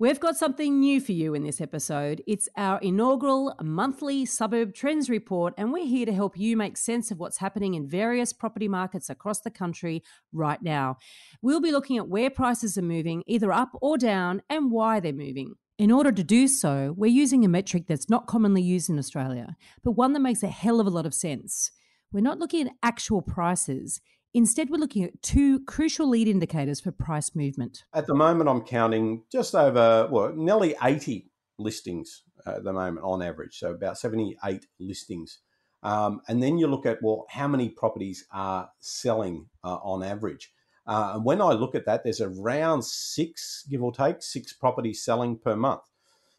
[0.00, 2.20] We've got something new for you in this episode.
[2.26, 7.12] It's our inaugural monthly suburb trends report, and we're here to help you make sense
[7.12, 10.02] of what's happening in various property markets across the country
[10.32, 10.96] right now.
[11.42, 15.12] We'll be looking at where prices are moving, either up or down, and why they're
[15.12, 15.54] moving.
[15.78, 19.56] In order to do so, we're using a metric that's not commonly used in Australia,
[19.84, 21.70] but one that makes a hell of a lot of sense.
[22.10, 24.00] We're not looking at actual prices.
[24.36, 27.84] Instead, we're looking at two crucial lead indicators for price movement.
[27.94, 33.22] At the moment, I'm counting just over, well, nearly 80 listings at the moment on
[33.22, 33.56] average.
[33.60, 35.38] So about 78 listings.
[35.84, 40.52] Um, and then you look at, well, how many properties are selling uh, on average?
[40.84, 45.04] Uh, and when I look at that, there's around six, give or take, six properties
[45.04, 45.82] selling per month.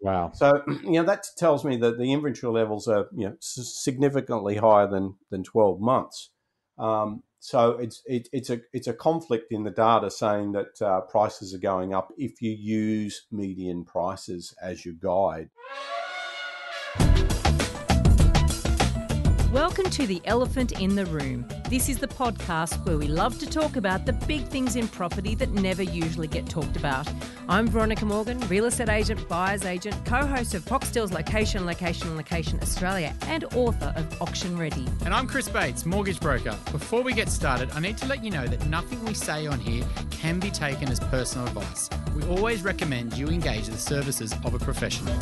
[0.02, 0.32] Wow.
[0.34, 4.88] So, you know, that tells me that the inventory levels are, you know, significantly higher
[4.88, 6.32] than, than 12 months.
[6.78, 11.02] Um, so it's it, it's a it's a conflict in the data saying that uh,
[11.02, 15.52] prices are going up if you use median prices as your guide.
[19.56, 21.48] Welcome to The Elephant in the Room.
[21.70, 25.34] This is the podcast where we love to talk about the big things in property
[25.36, 27.08] that never usually get talked about.
[27.48, 32.60] I'm Veronica Morgan, real estate agent, buyer's agent, co host of Foxtel's Location, Location, Location
[32.62, 34.86] Australia, and author of Auction Ready.
[35.06, 36.60] And I'm Chris Bates, mortgage broker.
[36.74, 39.62] Before we get started, I need to let you know that nothing we say on
[39.62, 41.90] here can be taken as personal advice.
[42.14, 45.16] We always recommend you engage the services of a professional.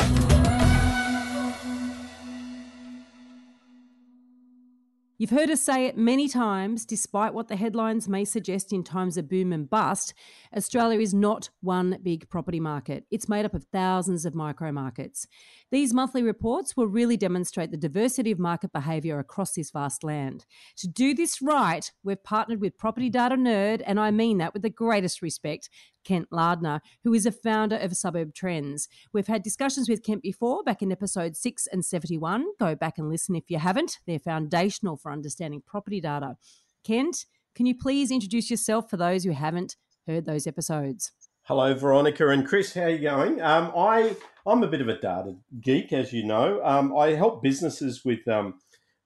[5.23, 9.15] You've heard us say it many times, despite what the headlines may suggest in times
[9.15, 10.13] of boom and bust,
[10.53, 13.05] Australia is not one big property market.
[13.09, 15.25] It's made up of thousands of micro markets.
[15.71, 20.45] These monthly reports will really demonstrate the diversity of market behaviour across this vast land.
[20.79, 24.61] To do this right, we've partnered with Property Data Nerd, and I mean that with
[24.61, 25.69] the greatest respect,
[26.03, 28.87] Kent Lardner, who is a founder of Suburb Trends.
[29.11, 32.45] We've had discussions with Kent before, back in episode 6 and 71.
[32.59, 33.99] Go back and listen if you haven't.
[34.05, 36.37] They're foundational for understanding property data.
[36.83, 41.11] Kent, can you please introduce yourself for those who haven't heard those episodes?
[41.43, 42.73] Hello, Veronica and Chris.
[42.73, 43.41] How are you going?
[43.41, 46.61] Um, I I'm a bit of a data geek, as you know.
[46.63, 48.59] Um, I help businesses with um,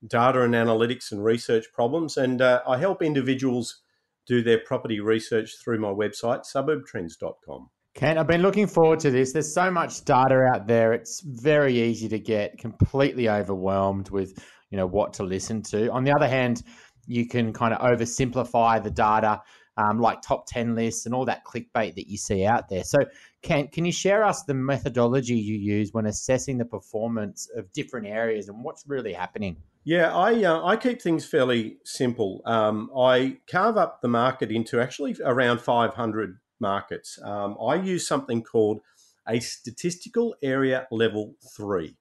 [0.05, 3.81] data and analytics and research problems, and uh, I help individuals
[4.27, 7.69] do their property research through my website, suburbtrends.com.
[7.95, 9.33] Kent, I've been looking forward to this.
[9.33, 10.93] There's so much data out there.
[10.93, 14.37] It's very easy to get completely overwhelmed with,
[14.69, 15.89] you know, what to listen to.
[15.91, 16.61] On the other hand,
[17.07, 19.41] you can kind of oversimplify the data,
[19.77, 22.83] um, like top 10 lists and all that clickbait that you see out there.
[22.83, 22.99] So,
[23.41, 28.05] Kent, can you share us the methodology you use when assessing the performance of different
[28.05, 29.57] areas and what's really happening?
[29.87, 32.41] Yeah, I uh, I keep things fairly simple.
[32.45, 37.17] Um, I carve up the market into actually around 500 markets.
[37.23, 38.81] Um, I use something called
[39.29, 41.95] a statistical area level three.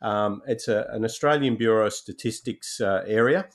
[0.00, 3.48] Um, it's a, an Australian Bureau of Statistics uh, area.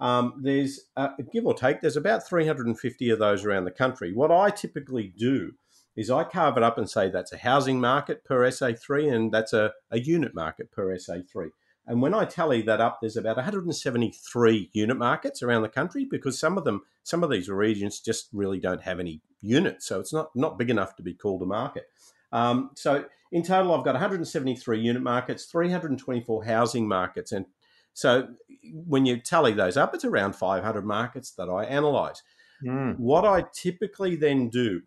[0.00, 4.14] Um, there's uh, give or take, there's about 350 of those around the country.
[4.14, 5.52] What I typically do
[5.94, 9.52] is I carve it up and say that's a housing market per SA3 and that's
[9.52, 11.50] a, a unit market per SA3.
[11.86, 16.38] And when I tally that up, there's about 173 unit markets around the country because
[16.38, 20.12] some of them, some of these regions just really don't have any units, so it's
[20.12, 21.88] not not big enough to be called a market.
[22.32, 27.46] Um, so in total, I've got 173 unit markets, 324 housing markets, and
[27.94, 28.28] so
[28.62, 32.22] when you tally those up, it's around 500 markets that I analyse.
[32.62, 32.98] Mm.
[32.98, 34.82] What I typically then do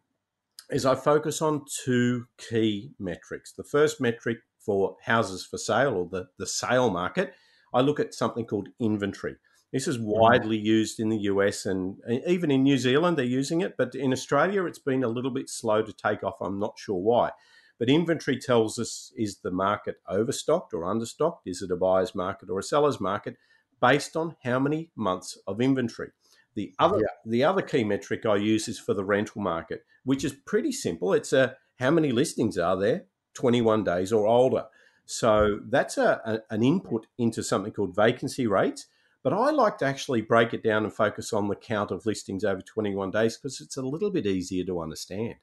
[0.70, 3.54] is I focus on two key metrics.
[3.54, 4.40] The first metric
[4.70, 7.34] for houses for sale or the, the sale market,
[7.74, 9.38] I look at something called inventory.
[9.74, 10.12] This is mm-hmm.
[10.12, 11.98] widely used in the US and
[12.28, 13.78] even in New Zealand, they're using it.
[13.78, 16.40] But in Australia, it's been a little bit slow to take off.
[16.40, 17.32] I'm not sure why.
[17.80, 21.48] But inventory tells us is the market overstocked or understocked?
[21.48, 23.38] Is it a buyer's market or a seller's market
[23.82, 26.12] based on how many months of inventory?
[26.54, 27.08] The other, yeah.
[27.26, 31.14] the other key metric I use is for the rental market, which is pretty simple.
[31.14, 33.06] It's a how many listings are there
[33.40, 34.66] 21 days or older.
[35.06, 38.88] So that's a, a, an input into something called vacancy rates.
[39.24, 42.44] But I like to actually break it down and focus on the count of listings
[42.44, 45.36] over 21 days because it's a little bit easier to understand.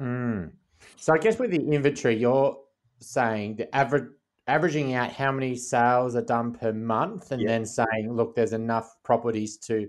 [0.00, 0.52] Mm.
[0.96, 2.56] So I guess with the inventory, you're
[3.00, 4.08] saying the average
[4.48, 8.96] averaging out how many sales are done per month and then saying, look, there's enough
[9.04, 9.88] properties to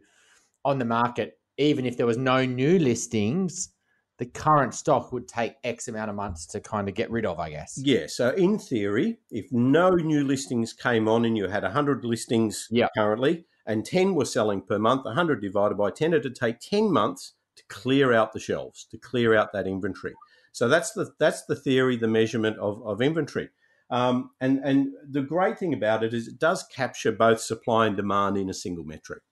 [0.66, 3.73] on the market, even if there was no new listings,
[4.20, 7.40] the current stock would take X amount of months to kind of get rid of,
[7.40, 7.80] I guess.
[7.82, 8.06] Yeah.
[8.08, 12.92] So in theory, if no new listings came on and you had 100 listings yep.
[12.96, 17.34] currently and 10 were selling per month, 100 divided by 10, it'd take 10 months
[17.56, 20.14] to clear out the shelves, to clear out that inventory.
[20.52, 23.50] So that's the that's the theory, the measurement of, of inventory.
[23.90, 27.98] Um, and and the great thing about it is it does capture both supply and
[27.98, 29.24] demand in a single metric.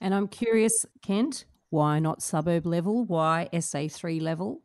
[0.00, 3.04] And I'm curious, Kent, why not suburb level?
[3.06, 4.60] Why SA3 level?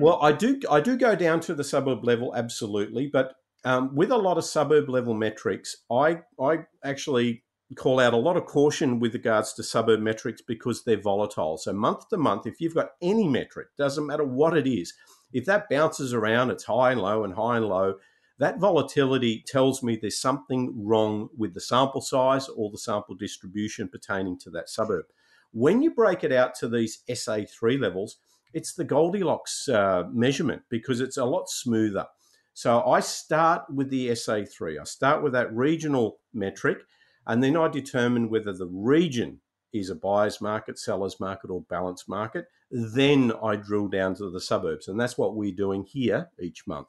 [0.00, 3.34] Well, I do I do go down to the suburb level absolutely, but
[3.64, 7.44] um, with a lot of suburb level metrics, I I actually
[7.76, 11.58] call out a lot of caution with regards to suburb metrics because they're volatile.
[11.58, 14.92] So month to month, if you've got any metric, doesn't matter what it is,
[15.32, 17.94] if that bounces around, it's high and low and high and low.
[18.38, 23.88] That volatility tells me there's something wrong with the sample size or the sample distribution
[23.88, 25.04] pertaining to that suburb.
[25.52, 28.18] When you break it out to these SA3 levels,
[28.52, 32.06] it's the Goldilocks uh, measurement because it's a lot smoother.
[32.54, 34.80] So I start with the SA3.
[34.80, 36.78] I start with that regional metric,
[37.26, 39.40] and then I determine whether the region
[39.72, 42.46] is a buyer's market, seller's market, or balanced market.
[42.70, 46.88] Then I drill down to the suburbs, and that's what we're doing here each month.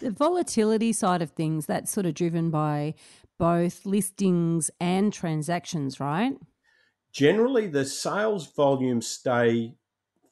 [0.00, 2.94] The volatility side of things, that's sort of driven by
[3.38, 6.34] both listings and transactions, right?
[7.12, 9.74] Generally, the sales volumes stay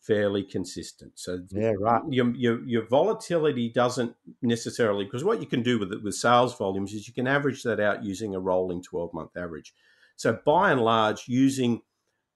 [0.01, 1.13] fairly consistent.
[1.17, 2.01] So yeah, right.
[2.09, 6.57] Your, your, your volatility doesn't necessarily because what you can do with it with sales
[6.57, 9.75] volumes is you can average that out using a rolling 12 month average.
[10.17, 11.83] So by and large, using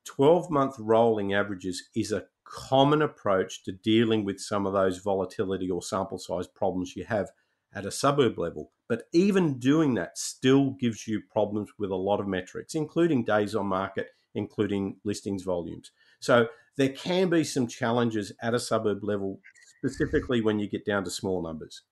[0.04, 5.70] 12 month rolling averages is a common approach to dealing with some of those volatility
[5.70, 7.30] or sample size problems you have
[7.74, 8.70] at a suburb level.
[8.88, 13.54] But even doing that still gives you problems with a lot of metrics, including days
[13.54, 15.90] on market, including listings volumes.
[16.20, 16.46] So
[16.76, 19.40] there can be some challenges at a suburb level,
[19.78, 21.82] specifically when you get down to small numbers.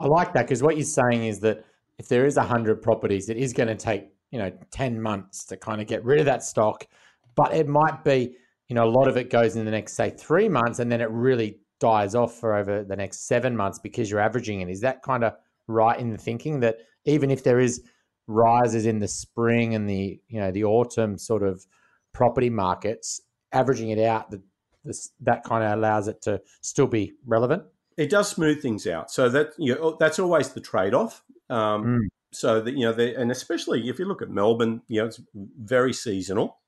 [0.00, 1.64] I like that because what you're saying is that
[1.98, 5.56] if there is 100 properties, it is going to take, you know, 10 months to
[5.56, 6.86] kind of get rid of that stock.
[7.34, 8.36] But it might be,
[8.68, 11.00] you know, a lot of it goes in the next, say, three months and then
[11.00, 14.68] it really dies off for over the next seven months because you're averaging it.
[14.68, 15.34] Is that kind of
[15.66, 17.82] right in the thinking that even if there is
[18.28, 21.66] rises in the spring and the, you know, the autumn sort of
[22.12, 23.20] property markets,
[23.52, 24.40] averaging it out, the,
[24.84, 27.64] this, that kind of allows it to still be relevant.
[27.96, 29.10] It does smooth things out.
[29.10, 31.24] So that you know, that's always the trade off.
[31.50, 31.98] Um, mm.
[32.32, 35.92] So that you know, and especially if you look at Melbourne, you know, it's very
[35.92, 36.58] seasonal,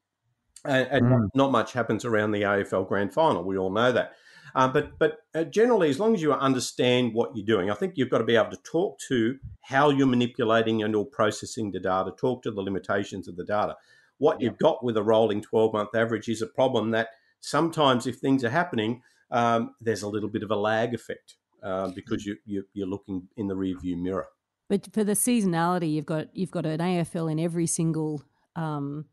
[0.64, 1.28] and, and mm.
[1.34, 3.44] not, much happens around the AFL Grand Final.
[3.44, 4.14] We all know that.
[4.54, 7.94] Um, but but uh, generally, as long as you understand what you're doing, I think
[7.96, 11.80] you've got to be able to talk to how you're manipulating and or processing the
[11.80, 12.12] data.
[12.16, 13.76] Talk to the limitations of the data.
[14.18, 14.50] What yep.
[14.50, 17.08] you've got with a rolling 12 month average is a problem that
[17.40, 21.88] sometimes, if things are happening, um, there's a little bit of a lag effect uh,
[21.94, 24.28] because you, you, you're looking in the rearview mirror.
[24.68, 28.22] But for the seasonality, you've got you've got an AFL in every single
[28.54, 29.06] um,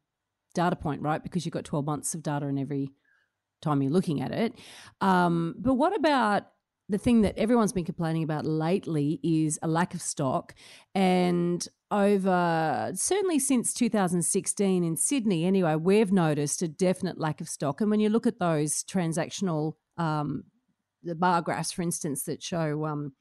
[0.53, 1.21] data point, right?
[1.21, 2.91] Because you've got 12 months of data in every
[3.61, 4.53] time you're looking at it.
[5.01, 6.47] Um, but what about
[6.89, 10.55] the thing that everyone's been complaining about lately is a lack of stock.
[10.95, 17.81] And over certainly since 2016 in Sydney, anyway, we've noticed a definite lack of stock.
[17.81, 20.45] And when you look at those transactional, um,
[21.03, 23.13] the bar graphs, for instance, that show um,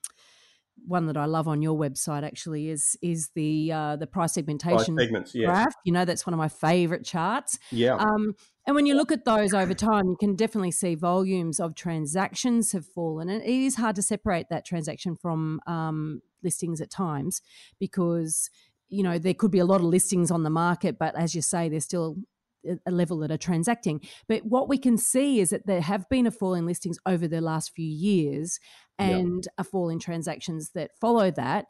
[0.86, 4.94] one that I love on your website actually is is the uh, the price segmentation
[4.94, 5.46] price segments, yes.
[5.46, 5.74] graph.
[5.84, 7.58] You know, that's one of my favorite charts.
[7.70, 7.94] Yeah.
[7.94, 8.34] Um,
[8.66, 12.72] and when you look at those over time, you can definitely see volumes of transactions
[12.72, 17.42] have fallen, and it is hard to separate that transaction from um, listings at times
[17.78, 18.50] because
[18.88, 21.42] you know there could be a lot of listings on the market, but as you
[21.42, 22.16] say, there's still
[22.84, 24.00] a level that are transacting.
[24.28, 27.28] But what we can see is that there have been a fall in listings over
[27.28, 28.58] the last few years
[28.98, 29.54] and yep.
[29.58, 31.66] a fall in transactions that follow that.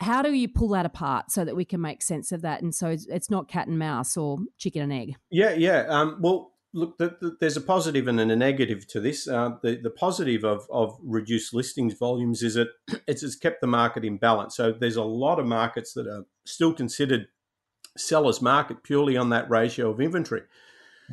[0.00, 2.62] How do you pull that apart so that we can make sense of that?
[2.62, 5.16] And so it's not cat and mouse or chicken and egg.
[5.30, 5.84] Yeah, yeah.
[5.88, 9.28] Um, well, look, the, the, there's a positive and a negative to this.
[9.28, 12.68] Uh, the, the positive of, of reduced listings volumes is that
[13.06, 14.56] it's, it's kept the market in balance.
[14.56, 17.28] So there's a lot of markets that are still considered
[17.96, 20.42] seller's market purely on that ratio of inventory.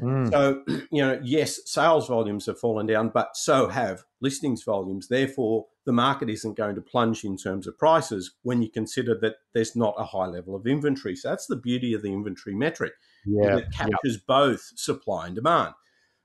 [0.01, 0.32] Mm.
[0.32, 5.08] So, you know, yes, sales volumes have fallen down, but so have listings volumes.
[5.08, 9.36] Therefore, the market isn't going to plunge in terms of prices when you consider that
[9.53, 11.15] there's not a high level of inventory.
[11.15, 12.91] So that's the beauty of the inventory metric.
[13.25, 13.60] Yeah.
[13.60, 14.27] It captures yep.
[14.27, 15.75] both supply and demand.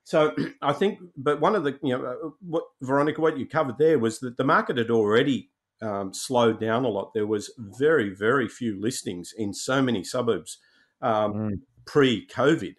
[0.03, 3.77] So I think, but one of the, you know, uh, what Veronica, what you covered
[3.77, 5.49] there was that the market had already
[5.81, 7.13] um, slowed down a lot.
[7.13, 10.57] There was very, very few listings in so many suburbs
[11.01, 11.51] um, mm.
[11.85, 12.75] pre-COVID,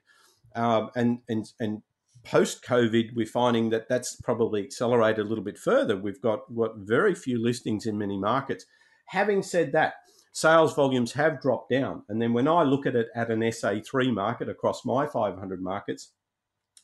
[0.54, 1.82] um, and and and
[2.24, 5.96] post-COVID, we're finding that that's probably accelerated a little bit further.
[5.96, 8.66] We've got what very few listings in many markets.
[9.06, 9.94] Having said that,
[10.32, 14.12] sales volumes have dropped down, and then when I look at it at an SA3
[14.12, 16.12] market across my 500 markets,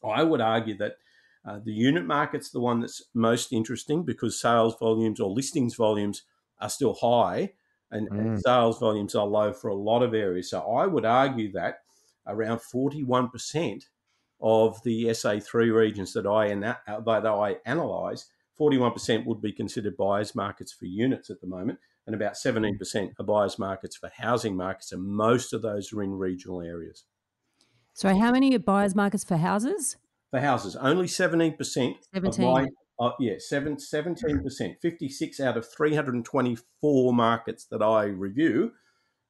[0.04, 0.94] I would argue that
[1.42, 6.24] Uh, the unit market's the one that's most interesting because sales volumes or listings volumes
[6.58, 7.54] are still high
[7.90, 8.18] and, mm.
[8.18, 10.50] and sales volumes are low for a lot of areas.
[10.50, 11.76] So I would argue that
[12.26, 13.88] around 41%
[14.40, 18.26] of the SA3 regions that I, that I analyse,
[18.58, 23.24] 41% would be considered buyers markets for units at the moment, and about 17% are
[23.24, 27.04] buyers markets for housing markets, and most of those are in regional areas.
[27.94, 29.96] So, how many are buyers markets for houses?
[30.30, 31.94] For houses, only 17%.
[32.14, 32.44] 17.
[32.44, 32.66] My,
[32.98, 34.80] uh, yeah, seven, 17%.
[34.80, 38.72] 56 out of 324 markets that I review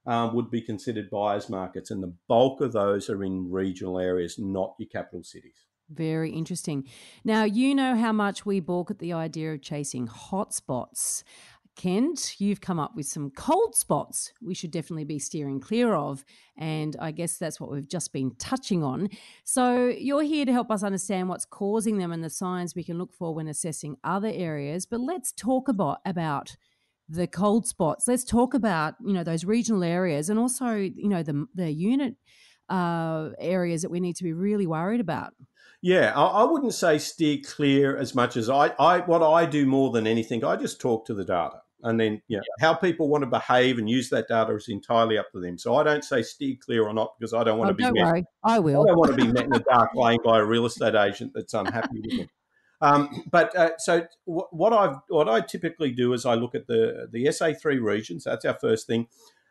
[0.05, 4.37] um, would be considered buyers markets, and the bulk of those are in regional areas,
[4.39, 5.65] not your capital cities.
[5.89, 6.85] Very interesting.
[7.23, 11.23] Now, you know how much we balk at the idea of chasing hotspots.
[11.75, 16.25] Kent, you've come up with some cold spots we should definitely be steering clear of.
[16.57, 19.09] And I guess that's what we've just been touching on.
[19.45, 22.97] So you're here to help us understand what's causing them and the signs we can
[22.97, 24.85] look for when assessing other areas.
[24.85, 26.55] But let's talk about, about
[27.11, 28.07] the cold spots.
[28.07, 32.15] Let's talk about, you know, those regional areas and also, you know, the, the unit
[32.69, 35.33] uh, areas that we need to be really worried about.
[35.81, 38.99] Yeah, I, I, wouldn't say steer clear as much as I, I.
[38.99, 42.37] What I do more than anything, I just talk to the data, and then you
[42.37, 42.67] know, yeah.
[42.67, 45.57] how people want to behave and use that data is entirely up to them.
[45.57, 47.83] So I don't say steer clear or not because I don't want oh, to be.
[47.83, 48.83] Don't met, worry, I will.
[48.83, 51.31] I don't want to be met in a dark lane by a real estate agent
[51.33, 52.29] that's unhappy with me.
[52.81, 57.07] Um, but uh, so what I what I typically do is I look at the
[57.11, 58.23] the SA three regions.
[58.23, 59.07] That's our first thing,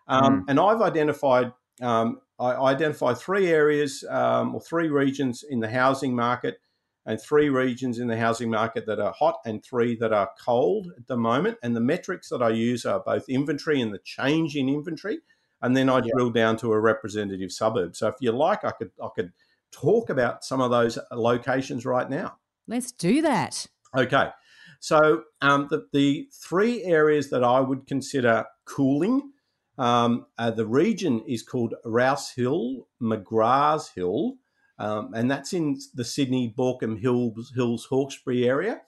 [0.09, 0.45] um, mm.
[0.49, 6.15] and I've identified um, I identify three areas um, or three regions in the housing
[6.15, 6.59] market
[7.07, 10.89] and three regions in the housing market that are hot and three that are cold
[10.97, 11.59] at the moment.
[11.63, 15.19] And the metrics that I use are both inventory and the change in inventory.
[15.63, 16.13] And then I yeah.
[16.15, 17.97] drill down to a representative suburb.
[17.97, 19.33] So if you like, I could I could
[19.73, 22.37] talk about some of those locations right now.
[22.71, 23.67] Let's do that.
[23.95, 24.31] Okay.
[24.79, 29.33] So um, the, the three areas that I would consider cooling
[29.81, 34.35] um, uh, the region is called Rouse Hill, McGrath's Hill,
[34.79, 38.83] um, and that's in the Sydney Baulkham Hills, Hills Hawkesbury area.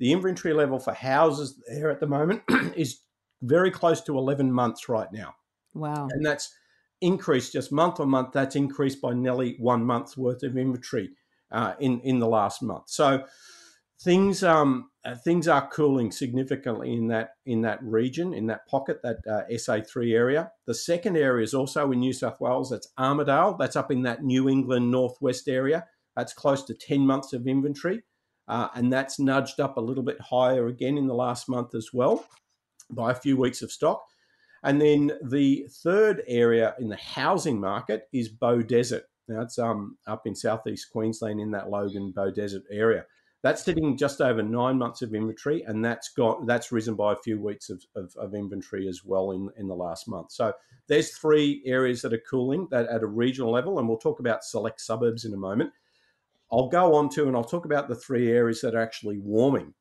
[0.00, 2.42] The inventory level for houses there at the moment
[2.76, 3.02] is
[3.40, 5.36] very close to 11 months right now.
[5.74, 6.08] Wow.
[6.10, 6.52] And that's
[7.00, 8.32] increased just month on month.
[8.32, 11.10] That's increased by nearly one month's worth of inventory
[11.52, 12.84] uh, in, in the last month.
[12.88, 13.24] So
[14.02, 19.00] things um, uh, things are cooling significantly in that in that region, in that pocket,
[19.02, 20.50] that uh, SA3 area.
[20.66, 22.70] The second area is also in New South Wales.
[22.70, 23.58] That's Armidale.
[23.58, 25.86] That's up in that New England northwest area.
[26.16, 28.02] That's close to 10 months of inventory.
[28.48, 31.90] Uh, and that's nudged up a little bit higher again in the last month as
[31.92, 32.26] well
[32.90, 34.04] by a few weeks of stock.
[34.64, 39.02] And then the third area in the housing market is Beaudesert.
[39.32, 43.06] Now it's um, up in southeast Queensland in that Logan Beaudesert area.
[43.42, 47.16] That's sitting just over nine months of inventory, and that's got that's risen by a
[47.16, 50.30] few weeks of, of, of, inventory as well in, in the last month.
[50.30, 50.52] So
[50.86, 54.44] there's three areas that are cooling that at a regional level, and we'll talk about
[54.44, 55.72] select suburbs in a moment.
[56.52, 59.74] I'll go on to and I'll talk about the three areas that are actually warming.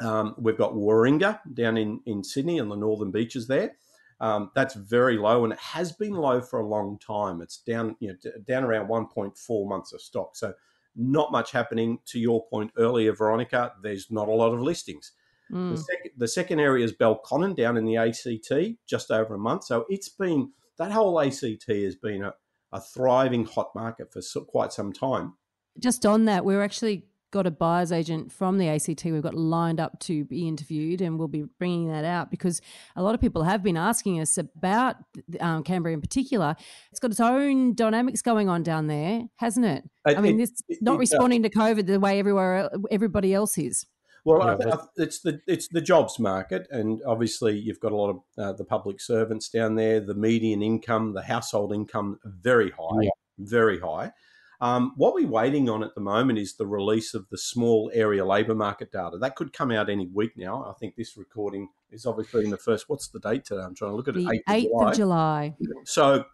[0.00, 3.76] Um, we've got Warringah down in, in Sydney and the northern beaches there.
[4.18, 7.42] Um, that's very low and it has been low for a long time.
[7.42, 10.36] It's down, you know, down around 1.4 months of stock.
[10.36, 10.54] So
[10.96, 11.98] not much happening.
[12.06, 15.12] To your point earlier, Veronica, there's not a lot of listings.
[15.52, 15.72] Mm.
[15.72, 19.64] The, sec- the, second area is Belconnen down in the ACT, just over a month.
[19.64, 22.34] So it's been that whole ACT has been a,
[22.72, 25.34] a thriving hot market for so, quite some time.
[25.78, 27.04] Just on that, we're actually
[27.36, 31.18] got a buyer's agent from the ACT we've got lined up to be interviewed, and
[31.18, 32.60] we'll be bringing that out because
[32.96, 34.96] a lot of people have been asking us about
[35.40, 36.56] um, Canberra in particular.
[36.90, 39.84] It's got its own dynamics going on down there, hasn't it?
[40.06, 43.86] it I mean, it's not it, responding to COVID the way everywhere everybody else is.
[44.24, 48.20] Well, yeah, it's the it's the jobs market, and obviously you've got a lot of
[48.36, 50.00] uh, the public servants down there.
[50.00, 53.10] The median income, the household income, very high, yeah.
[53.38, 54.12] very high.
[54.60, 58.24] Um, what we're waiting on at the moment is the release of the small area
[58.24, 59.18] labour market data.
[59.18, 60.64] That could come out any week now.
[60.64, 62.88] I think this recording is obviously in the first.
[62.88, 63.62] What's the date today?
[63.62, 64.42] I'm trying to look at the it.
[64.48, 65.54] 8th, 8th of July.
[65.84, 66.24] So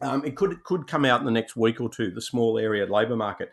[0.00, 2.10] um, it could could come out in the next week or two.
[2.10, 3.50] The small area labour market.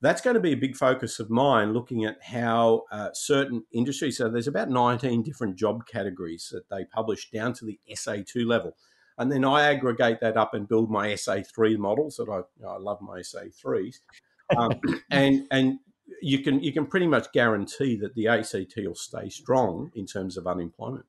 [0.00, 4.18] That's going to be a big focus of mine, looking at how uh, certain industries.
[4.18, 8.76] So there's about 19 different job categories that they publish down to the SA2 level
[9.18, 12.68] and then I aggregate that up and build my SA3 models that I, you know,
[12.70, 14.00] I love my SA3s,
[14.56, 14.72] um,
[15.10, 15.78] and and
[16.20, 20.36] you can you can pretty much guarantee that the ACT will stay strong in terms
[20.36, 21.06] of unemployment.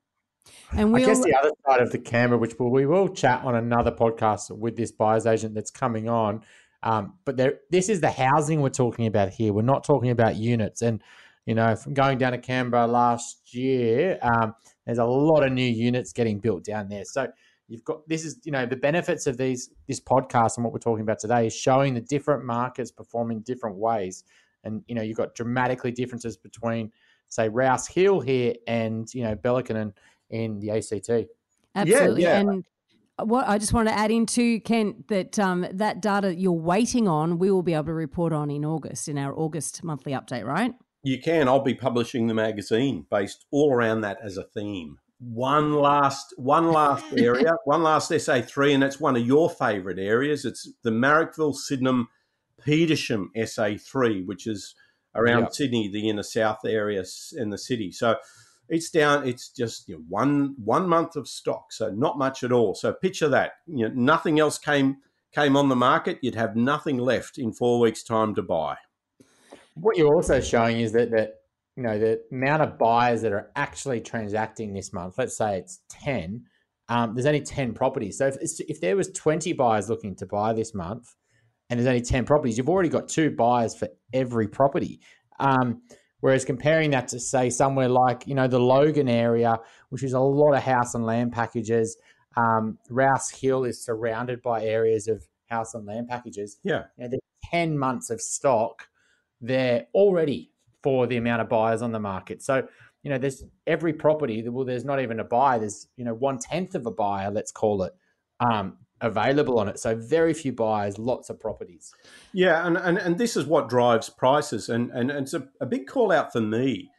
[0.72, 1.24] And we I guess all...
[1.24, 4.92] the other side of the camera, which we will chat on another podcast with this
[4.92, 6.44] buyer's agent that's coming on,
[6.84, 9.52] Um, but there, this is the housing we're talking about here.
[9.52, 10.82] We're not talking about units.
[10.82, 11.02] And
[11.46, 14.54] you know, from going down to Canberra last year, um,
[14.86, 17.06] there's a lot of new units getting built down there.
[17.06, 17.28] So
[17.67, 20.79] you've got this is you know the benefits of these this podcast and what we're
[20.79, 24.24] talking about today is showing the different markets perform in different ways,
[24.63, 26.91] and you know you've got dramatically differences between
[27.27, 29.93] say Rouse Hill here and you know Belconnen
[30.29, 31.29] in the ACT.
[31.75, 32.39] Absolutely, yeah, yeah.
[32.39, 32.65] and
[33.24, 37.39] what I just want to add into Kent that um, that data you're waiting on,
[37.39, 40.74] we will be able to report on in August in our August monthly update, right?
[41.03, 41.48] You can.
[41.48, 45.00] I'll be publishing the magazine based all around that as a theme.
[45.19, 50.00] One last, one last area, one last SA three, and that's one of your favourite
[50.00, 50.45] areas.
[50.45, 52.10] It's the Marrickville, Sydenham,
[52.65, 54.75] Petersham SA three, which is
[55.15, 55.53] around yep.
[55.53, 57.91] Sydney, the inner south areas in the city.
[57.91, 58.17] So
[58.69, 59.27] it's down.
[59.27, 62.75] It's just you know, one one month of stock, so not much at all.
[62.75, 63.53] So picture that.
[63.67, 64.98] You know, nothing else came
[65.34, 66.19] came on the market.
[66.22, 68.77] You'd have nothing left in four weeks' time to buy.
[69.75, 71.36] What you're also showing is that that
[71.75, 75.15] you know the amount of buyers that are actually transacting this month.
[75.17, 76.46] Let's say it's ten.
[76.88, 78.17] Um, there's only ten properties.
[78.17, 81.13] So if if there was twenty buyers looking to buy this month,
[81.70, 85.01] and there's only ten properties, you've already got two buyers for every property.
[85.39, 85.82] Um,
[86.22, 89.58] whereas comparing that to say somewhere like you know the Logan area,
[89.89, 91.98] which is a lot of house and land packages,
[92.38, 96.58] um, Rouse Hill is surrounded by areas of house and land packages.
[96.63, 98.88] Yeah, you know, there's ten months of stock
[99.41, 100.51] there already
[100.86, 102.44] for the amount of buyers on the market.
[102.44, 102.68] So,
[103.01, 106.38] you know, there's every property, well, there's not even a buyer, there's, you know, one
[106.38, 107.94] tenth of a buyer, let's call it,
[108.39, 109.80] um, available on it.
[109.80, 111.92] So very few buyers, lots of properties.
[112.34, 114.70] Yeah, and, and, and this is what drives prices.
[114.70, 116.92] And, and, and it's a, a big call out for me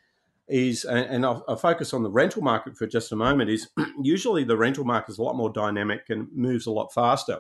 [0.49, 3.69] is, and I'll, I'll, focus on the rental market for just a moment, is
[4.03, 7.39] usually the rental market is a lot more dynamic and moves a lot faster.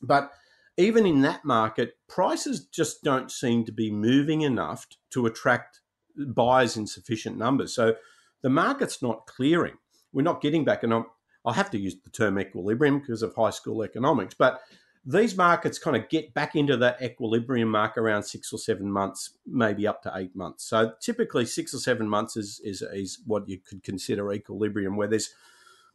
[0.00, 0.30] But
[0.76, 5.80] even in that market, prices just don't seem to be moving enough to attract
[6.16, 7.74] buyers in sufficient numbers.
[7.74, 7.94] So
[8.42, 9.78] the market's not clearing.
[10.12, 11.06] We're not getting back, and I'm,
[11.44, 14.60] i have to use the term equilibrium because of high school economics, but
[15.04, 19.36] these markets kind of get back into that equilibrium mark around six or seven months,
[19.46, 20.64] maybe up to eight months.
[20.64, 25.06] So typically, six or seven months is is, is what you could consider equilibrium, where
[25.06, 25.32] there's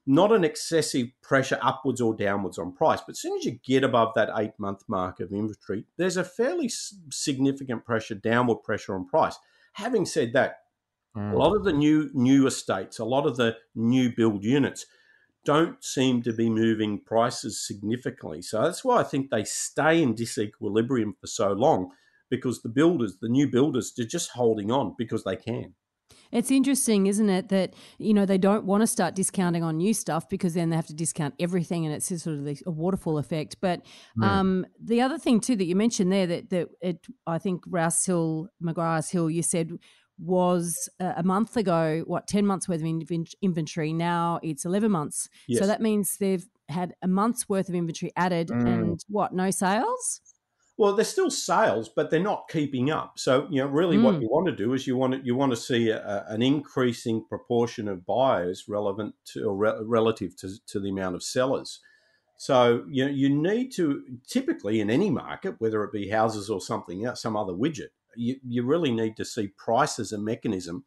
[0.06, 3.02] not an excessive pressure upwards or downwards on price.
[3.02, 6.24] But as soon as you get above that eight month mark of inventory, there's a
[6.24, 6.70] fairly
[7.10, 9.38] significant pressure, downward pressure on price.
[9.74, 10.58] Having said that,
[11.16, 11.34] mm.
[11.34, 14.86] a lot of the new new estates, a lot of the new build units
[15.44, 18.42] don't seem to be moving prices significantly.
[18.42, 21.92] So that's why I think they stay in disequilibrium for so long
[22.30, 25.74] because the builders, the new builders, they're just holding on because they can.
[26.32, 29.94] It's interesting, isn't it, that you know they don't want to start discounting on new
[29.94, 33.58] stuff because then they have to discount everything, and it's sort of a waterfall effect.
[33.62, 33.82] But
[34.17, 34.26] mm.
[34.26, 38.06] um, the other thing too that you mentioned there that that it, I think Rouse
[38.06, 39.72] Hill, McGrath's Hill, you said
[40.24, 42.88] was a month ago what 10 months worth of
[43.41, 45.60] inventory now it's 11 months yes.
[45.60, 48.67] so that means they've had a month's worth of inventory added mm.
[48.67, 50.22] and what no sales
[50.82, 53.20] well, there's still sales, but they're not keeping up.
[53.20, 54.02] So, you know, really, mm.
[54.02, 56.41] what you want to do is you want to you want to see a, an
[56.41, 61.82] increasing proportion of buyers relevant to or re- relative to, to the amount of sellers.
[62.38, 66.60] So, you know, you need to typically in any market, whether it be houses or
[66.60, 70.84] something else, some other widget, you, you really need to see price as a mechanism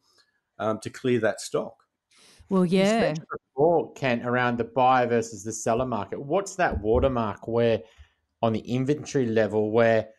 [0.59, 1.85] um, to clear that stock.
[2.49, 3.13] Well, yeah.
[3.55, 7.79] Before, Kent, around the buyer versus the seller market, what's that watermark where–
[8.45, 10.09] on the inventory level where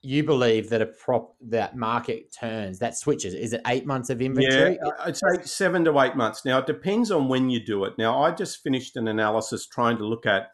[0.00, 3.32] you believe that a prop that market turns that switches.
[3.32, 4.78] Is it eight months of inventory?
[4.82, 6.44] Yeah i'd say seven to eight months.
[6.44, 7.94] Now it depends on when you do it.
[7.98, 10.50] Now i just finished an analysis trying to look at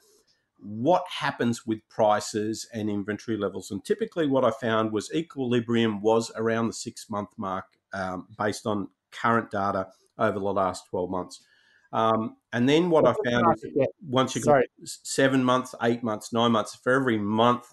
[0.59, 3.70] what happens with prices and inventory levels.
[3.70, 8.66] And typically what i found was equilibrium was around the six month mark um, based
[8.66, 11.40] on current data over the last 12 months
[11.92, 16.53] um, and then what I found is once you get seven months, eight months, nine
[16.53, 17.64] months, for every month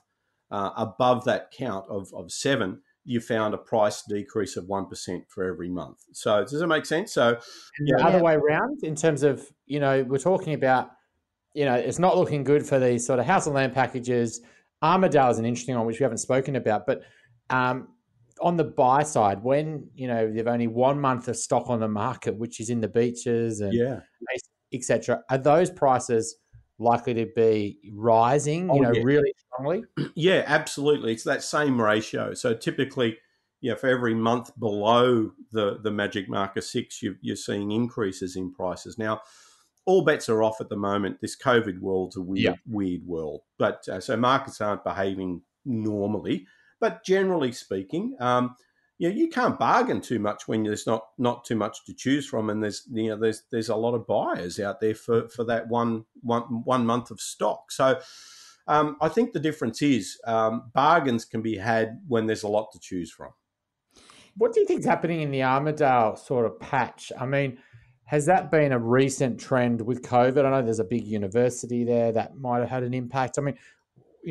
[0.49, 5.43] uh, above that count of, of seven, you found a price decrease of 1% for
[5.43, 5.97] every month.
[6.11, 7.13] So does it make sense?
[7.13, 7.39] So
[7.79, 7.97] yeah.
[7.97, 10.89] the other way around in terms of, you know, we're talking about,
[11.53, 14.41] you know, it's not looking good for these sort of house and land packages.
[14.83, 17.01] Armidale is an interesting one, which we haven't spoken about, but
[17.49, 17.87] um,
[18.41, 21.87] on the buy side, when you know they've only one month of stock on the
[21.87, 24.01] market, which is in the beaches and yeah,
[24.73, 26.37] etc., are those prices
[26.79, 28.65] likely to be rising?
[28.67, 29.01] You oh, know, yeah.
[29.03, 29.83] really strongly.
[30.15, 31.13] Yeah, absolutely.
[31.13, 32.33] It's that same ratio.
[32.33, 33.17] So typically,
[33.61, 38.53] yeah, for every month below the the magic marker six, you, you're seeing increases in
[38.53, 39.21] prices now
[39.87, 41.17] all bets are off at the moment.
[41.21, 42.53] This COVID world's a weird, yeah.
[42.69, 43.41] weird world.
[43.57, 46.45] But uh, so markets aren't behaving normally,
[46.79, 48.55] but generally speaking, um,
[48.97, 52.25] you, know, you can't bargain too much when there's not not too much to choose
[52.27, 55.43] from, and there's you know there's there's a lot of buyers out there for for
[55.45, 57.71] that one one one month of stock.
[57.71, 57.99] So.
[58.69, 62.73] Um, I think the difference is um, bargains can be had when there's a lot
[62.73, 63.29] to choose from.
[64.35, 67.13] What do you think is happening in the Armidale sort of patch?
[67.17, 67.59] I mean,
[68.07, 70.45] has that been a recent trend with COVID?
[70.45, 73.37] I know there's a big university there that might have had an impact.
[73.37, 73.57] I mean,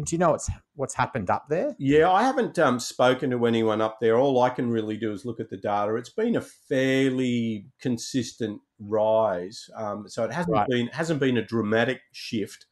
[0.04, 1.74] do you know what's what's happened up there?
[1.78, 4.16] Yeah, I haven't um, spoken to anyone up there.
[4.16, 5.94] All I can really do is look at the data.
[5.96, 10.68] It's been a fairly consistent rise, um, so it hasn't right.
[10.68, 12.66] been hasn't been a dramatic shift.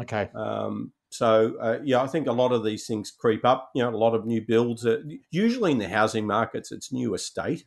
[0.00, 0.30] Okay.
[0.34, 3.70] Um, so uh, yeah, I think a lot of these things creep up.
[3.74, 4.84] You know, a lot of new builds.
[4.84, 7.64] Uh, usually in the housing markets, it's new estate,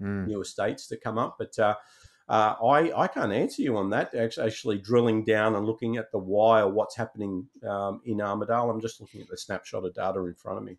[0.00, 0.26] mm.
[0.26, 1.58] new estates that come up, but.
[1.58, 1.74] Uh,
[2.30, 4.14] uh, I, I can't answer you on that.
[4.14, 8.80] Actually, drilling down and looking at the why or what's happening um, in Armidale, I'm
[8.80, 10.78] just looking at the snapshot of data in front of me.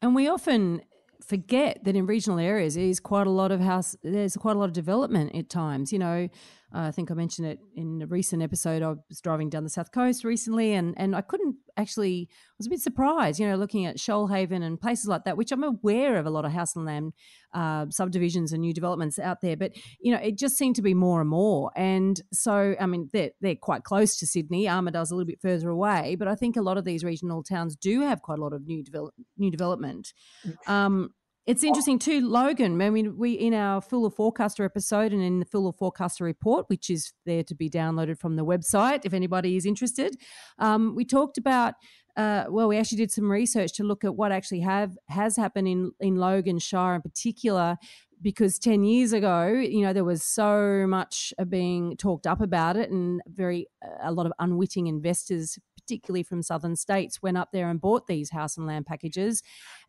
[0.00, 0.82] And we often
[1.26, 4.64] forget that in regional areas there's quite a lot of house there's quite a lot
[4.64, 6.28] of development at times you know
[6.74, 8.82] uh, I think I mentioned it in a recent episode.
[8.82, 12.28] I was driving down the south coast recently, and and I couldn't actually.
[12.30, 15.52] I was a bit surprised, you know, looking at Shoalhaven and places like that, which
[15.52, 17.12] I'm aware of a lot of house and land
[17.52, 19.56] uh, subdivisions and new developments out there.
[19.56, 21.70] But you know, it just seemed to be more and more.
[21.76, 24.68] And so, I mean, they're they're quite close to Sydney.
[24.68, 27.76] Armidale's a little bit further away, but I think a lot of these regional towns
[27.76, 30.14] do have quite a lot of new develop new development.
[30.46, 30.70] Mm.
[30.70, 31.10] Um,
[31.46, 32.80] it's interesting too, Logan.
[32.80, 36.88] I mean, we in our Fuller Forecaster episode and in the Fuller Forecaster report, which
[36.88, 40.16] is there to be downloaded from the website if anybody is interested,
[40.58, 41.74] um, we talked about.
[42.14, 45.66] Uh, well, we actually did some research to look at what actually have has happened
[45.66, 47.78] in in Logan Shire in particular,
[48.22, 52.90] because 10 years ago you know there was so much being talked up about it
[52.90, 53.66] and very
[54.02, 58.30] a lot of unwitting investors particularly from southern states, went up there and bought these
[58.30, 59.42] house and land packages.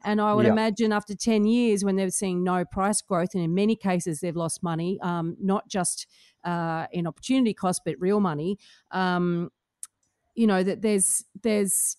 [0.03, 0.51] And I would yeah.
[0.51, 4.35] imagine after 10 years, when they're seeing no price growth, and in many cases they've
[4.35, 6.07] lost money, um, not just
[6.43, 8.57] uh, in opportunity cost, but real money.
[8.91, 9.49] Um,
[10.35, 11.97] you know that there's there's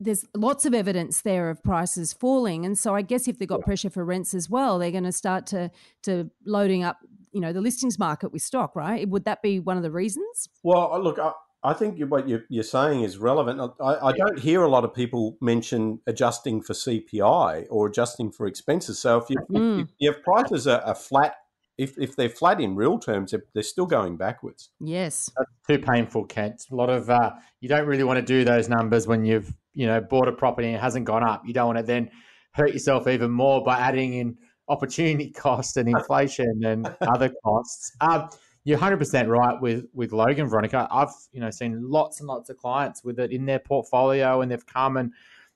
[0.00, 3.60] there's lots of evidence there of prices falling and so i guess if they've got
[3.60, 5.70] pressure for rents as well they're going to start to
[6.02, 6.98] to loading up
[7.32, 10.48] you know the listings market with stock right would that be one of the reasons
[10.62, 11.32] well look I,
[11.64, 13.72] I think what you're saying is relevant.
[13.80, 18.46] I, I, don't hear a lot of people mention adjusting for CPI or adjusting for
[18.46, 18.98] expenses.
[18.98, 19.80] So if you, mm.
[19.80, 21.36] if, if prices are, are, flat,
[21.78, 24.70] if, if they're flat in real terms, they're, they're still going backwards.
[24.78, 26.66] Yes, That's too painful, Kent.
[26.70, 29.86] A lot of uh, you don't really want to do those numbers when you've you
[29.86, 31.44] know bought a property and it hasn't gone up.
[31.46, 32.10] You don't want to then
[32.52, 34.36] hurt yourself even more by adding in
[34.68, 37.92] opportunity cost and inflation and other costs.
[38.02, 38.28] Um,
[38.64, 40.88] you're 100% right with with Logan Veronica.
[40.90, 44.50] I've you know seen lots and lots of clients with it in their portfolio, and
[44.50, 45.12] they've come and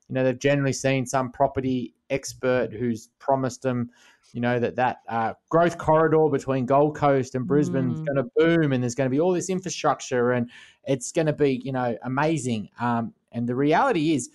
[0.08, 3.90] you know they've generally seen some property expert who's promised them
[4.32, 8.06] you know that that uh, growth corridor between Gold Coast and Brisbane is mm.
[8.06, 10.50] going to boom, and there's going to be all this infrastructure, and
[10.84, 12.68] it's going to be you know amazing.
[12.80, 14.30] Um, and the reality is.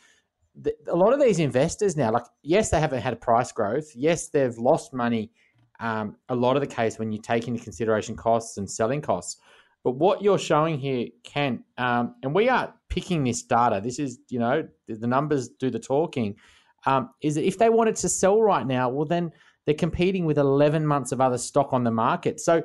[0.87, 3.91] A lot of these investors now, like, yes, they haven't had a price growth.
[3.95, 5.31] Yes, they've lost money
[5.83, 9.41] um, a lot of the case when you take into consideration costs and selling costs.
[9.83, 13.81] But what you're showing here, Kent, um, and we are picking this data.
[13.83, 16.37] This is, you know, the numbers do the talking.
[16.85, 19.31] Um, is that if they wanted to sell right now, well, then
[19.65, 22.39] they're competing with 11 months of other stock on the market.
[22.39, 22.63] So,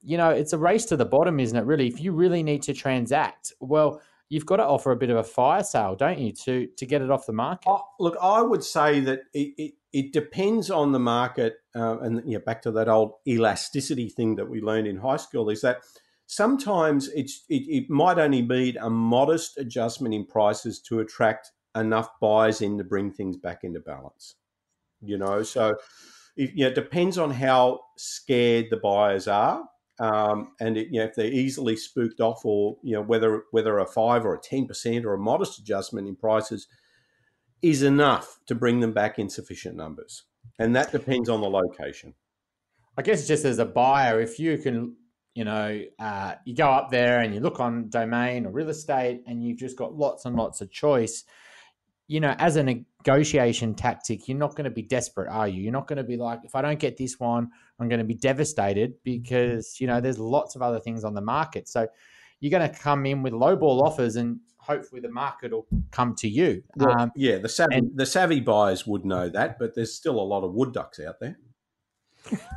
[0.00, 1.66] you know, it's a race to the bottom, isn't it?
[1.66, 4.00] Really, if you really need to transact, well,
[4.30, 7.02] you've got to offer a bit of a fire sale, don't you, to to get
[7.02, 7.68] it off the market?
[7.68, 12.20] Oh, look, I would say that it, it, it depends on the market, uh, and
[12.26, 15.60] you know, back to that old elasticity thing that we learned in high school is
[15.60, 15.82] that
[16.26, 22.08] sometimes it's it, it might only need a modest adjustment in prices to attract enough
[22.20, 24.34] buyers in to bring things back into balance.
[25.00, 25.76] You know, so
[26.36, 29.62] it, you know, it depends on how scared the buyers are.
[30.00, 33.78] Um, and it, you know, if they're easily spooked off, or you know, whether whether
[33.78, 36.66] a five or a ten percent or a modest adjustment in prices
[37.64, 40.24] is enough to bring them back in sufficient numbers.
[40.58, 42.12] And that depends on the location.
[42.98, 44.96] I guess just as a buyer, if you can,
[45.34, 49.22] you know, uh, you go up there and you look on domain or real estate
[49.26, 51.24] and you've just got lots and lots of choice,
[52.06, 55.62] you know, as a negotiation tactic, you're not going to be desperate, are you?
[55.62, 57.50] You're not going to be like, if I don't get this one,
[57.80, 61.22] I'm going to be devastated because, you know, there's lots of other things on the
[61.22, 61.66] market.
[61.66, 61.88] So
[62.40, 66.28] you're going to come in with lowball offers and hopefully the market will come to
[66.28, 66.62] you.
[66.76, 70.18] Well, um, yeah, the savvy and, the savvy buyers would know that, but there's still
[70.18, 71.38] a lot of wood ducks out there.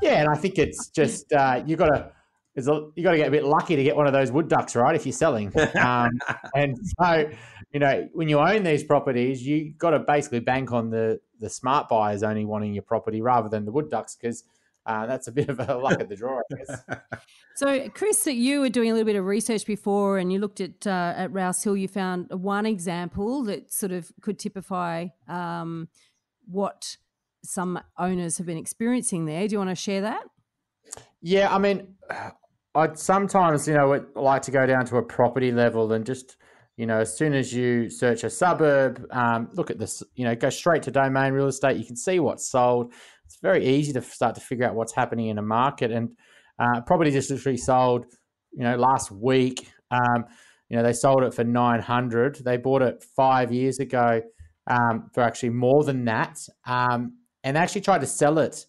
[0.01, 2.11] Yeah, and I think it's just uh, you've got to
[2.55, 4.47] it's a, you got to get a bit lucky to get one of those wood
[4.47, 4.95] ducks, right?
[4.95, 6.09] If you're selling, um,
[6.55, 7.29] and so
[7.71, 11.49] you know when you own these properties, you got to basically bank on the the
[11.49, 14.43] smart buyers only wanting your property rather than the wood ducks because
[14.87, 16.81] uh, that's a bit of a luck of the draw, I guess.
[17.55, 20.85] So, Chris, you were doing a little bit of research before, and you looked at
[20.85, 21.75] uh, at Rouse Hill.
[21.75, 25.87] You found one example that sort of could typify um,
[26.45, 26.97] what
[27.43, 29.47] some owners have been experiencing there.
[29.47, 30.21] Do you want to share that?
[31.19, 31.95] Yeah, I mean,
[32.75, 36.37] I sometimes, you know, like to go down to a property level and just,
[36.75, 40.35] you know, as soon as you search a suburb, um, look at this, you know,
[40.35, 41.77] go straight to domain real estate.
[41.77, 42.93] You can see what's sold.
[43.27, 45.91] It's very easy to start to figure out what's happening in a market.
[45.91, 46.09] And
[46.59, 48.05] uh, property just literally sold,
[48.51, 49.69] you know, last week.
[49.91, 50.25] Um,
[50.69, 52.37] you know, they sold it for nine hundred.
[52.43, 54.21] They bought it five years ago
[54.67, 58.65] um, for actually more than that, um, and actually tried to sell it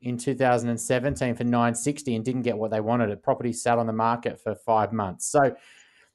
[0.00, 3.10] in 2017 for 960 and didn't get what they wanted.
[3.10, 5.30] A property sat on the market for five months.
[5.30, 5.54] So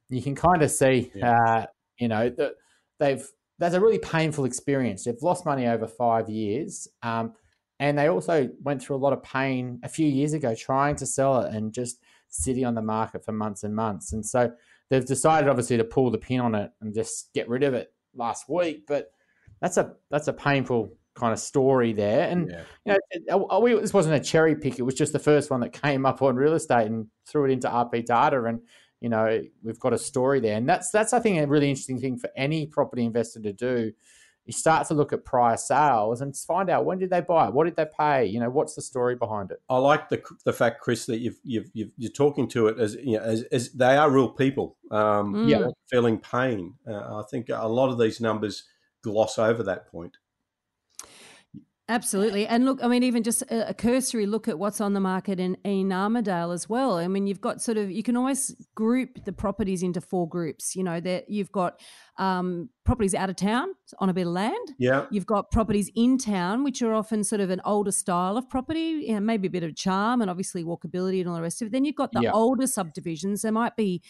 [0.10, 1.32] you can kind of see, yeah.
[1.32, 1.66] uh,
[2.00, 2.54] you know, that
[3.00, 3.26] they've
[3.60, 5.04] that's a really painful experience.
[5.04, 7.34] They've lost money over five years, um,
[7.80, 11.06] and they also went through a lot of pain a few years ago trying to
[11.06, 14.14] sell it and just sitting on the market for months and months.
[14.14, 14.52] And so
[14.90, 17.94] they've decided, obviously, to pull the pin on it and just get rid of it
[18.16, 18.86] last week.
[18.88, 19.12] But
[19.62, 22.30] that's a that's a painful kind of story there.
[22.30, 22.50] And
[22.86, 22.98] yeah.
[23.14, 25.60] you know, oh, we, this wasn't a cherry pick; it was just the first one
[25.62, 28.44] that came up on real estate and threw it into RP data.
[28.44, 28.62] And
[29.02, 32.00] you know, we've got a story there, and that's that's I think a really interesting
[32.00, 33.92] thing for any property investor to do.
[34.48, 37.54] You start to look at prior sales and find out when did they buy it,
[37.54, 39.62] what did they pay, you know, what's the story behind it.
[39.70, 42.96] I like the the fact, Chris, that you've you've, you are talking to it as
[42.96, 45.50] you know as, as they are real people, um, mm.
[45.50, 46.76] yeah, feeling pain.
[46.88, 48.64] Uh, I think a lot of these numbers
[49.04, 50.18] gloss over that point.
[51.90, 52.46] Absolutely.
[52.46, 55.56] And look, I mean, even just a, cursory look at what's on the market in,
[55.64, 56.98] in Armidale as well.
[56.98, 60.76] I mean, you've got sort of, you can always group the properties into four groups.
[60.76, 61.80] You know, that you've got
[62.18, 63.70] um, properties out of town
[64.00, 64.74] on a bit of land.
[64.78, 65.06] Yeah.
[65.12, 69.06] You've got properties in town, which are often sort of an older style of property,
[69.08, 71.68] you know, maybe a bit of charm and obviously walkability and all the rest of
[71.68, 71.72] it.
[71.72, 72.32] Then you've got the yeah.
[72.34, 73.44] older subdivisions.
[73.44, 74.02] There might be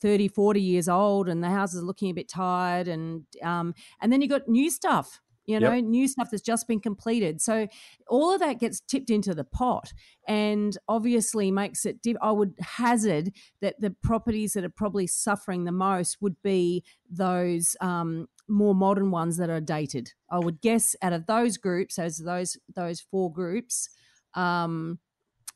[0.00, 2.88] 30, 40 years old and the houses are looking a bit tired.
[2.88, 5.84] And, um, and then you've got new stuff you know, yep.
[5.84, 7.40] new stuff that's just been completed.
[7.40, 7.66] So
[8.08, 9.92] all of that gets tipped into the pot
[10.28, 15.72] and obviously makes it, I would hazard that the properties that are probably suffering the
[15.72, 20.12] most would be those um, more modern ones that are dated.
[20.30, 23.88] I would guess out of those groups, as those those four groups,
[24.34, 24.98] um,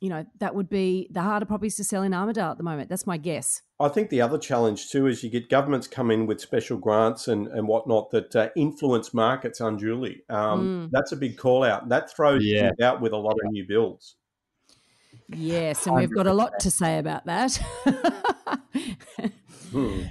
[0.00, 2.88] you know, that would be the harder properties to sell in Armidale at the moment.
[2.88, 3.62] That's my guess.
[3.80, 7.28] I think the other challenge too is you get governments come in with special grants
[7.28, 10.22] and, and whatnot that uh, influence markets unduly.
[10.28, 10.90] Um, mm.
[10.92, 11.88] That's a big call out.
[11.88, 12.70] That throws yeah.
[12.82, 13.48] out with a lot yeah.
[13.48, 14.16] of new builds.
[15.28, 17.56] Yes, and we've got a lot to say about that.
[19.70, 20.02] hmm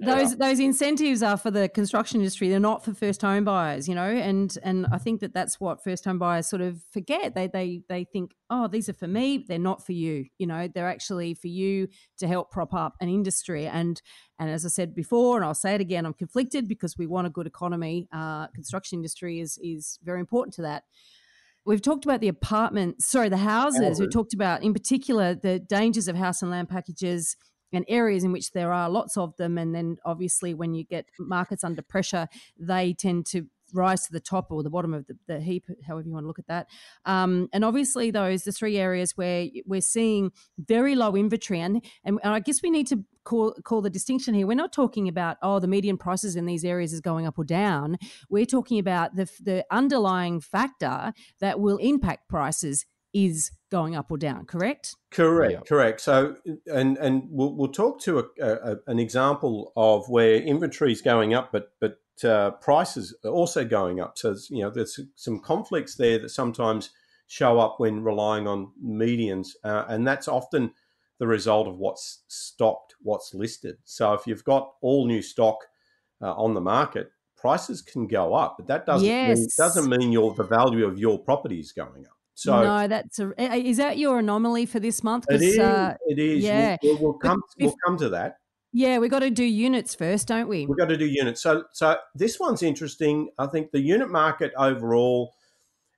[0.00, 2.48] those those incentives are for the construction industry.
[2.48, 4.08] They're not for first home buyers you know?
[4.08, 7.34] And and i think that that's what first home buyers sort of forget.
[7.34, 9.44] They they they think oh these are for me.
[9.48, 10.68] They're not for you you know?
[10.72, 13.66] They're actually for you to help prop up an industry.
[13.66, 14.00] And
[14.38, 17.26] and as i said before and i'll say it again i'm conflicted because we want
[17.26, 18.08] a good economy.
[18.12, 20.84] Uh, construction industry is is very important to that.
[21.64, 24.00] We've talked about the apartments, sorry, the houses.
[24.00, 27.36] We talked about, in particular, the dangers of house and land packages
[27.72, 29.58] and areas in which there are lots of them.
[29.58, 32.28] And then obviously, when you get markets under pressure,
[32.58, 36.06] they tend to rise to the top or the bottom of the, the heap, however
[36.06, 36.66] you want to look at that.
[37.04, 42.18] Um, and obviously, those the three areas where we're seeing very low inventory, and, and
[42.24, 44.46] I guess we need to call call the distinction here.
[44.46, 47.44] We're not talking about oh the median prices in these areas is going up or
[47.44, 47.98] down.
[48.30, 54.18] We're talking about the the underlying factor that will impact prices is going up or
[54.18, 54.94] down, correct?
[55.10, 55.60] Correct, yeah.
[55.60, 56.00] correct.
[56.00, 61.02] So, and and we'll, we'll talk to a, a, an example of where inventory is
[61.02, 64.18] going up, but but uh, prices are also going up.
[64.18, 66.90] So, you know, there's some conflicts there that sometimes
[67.26, 70.72] show up when relying on medians, uh, and that's often
[71.18, 73.76] the result of what's stocked, what's listed.
[73.84, 75.58] So, if you've got all new stock
[76.20, 79.38] uh, on the market, prices can go up, but that doesn't yes.
[79.38, 82.17] mean, doesn't mean your the value of your property is going up.
[82.38, 85.26] So no, that's a, is that your anomaly for this month?
[85.28, 85.58] It is.
[85.58, 86.44] Uh, it is.
[86.44, 87.42] Yeah, we'll, we'll come.
[87.56, 88.36] If, we'll come to that.
[88.72, 90.64] Yeah, we've got to do units first, don't we?
[90.64, 91.42] We've got to do units.
[91.42, 93.30] So, so this one's interesting.
[93.40, 95.34] I think the unit market overall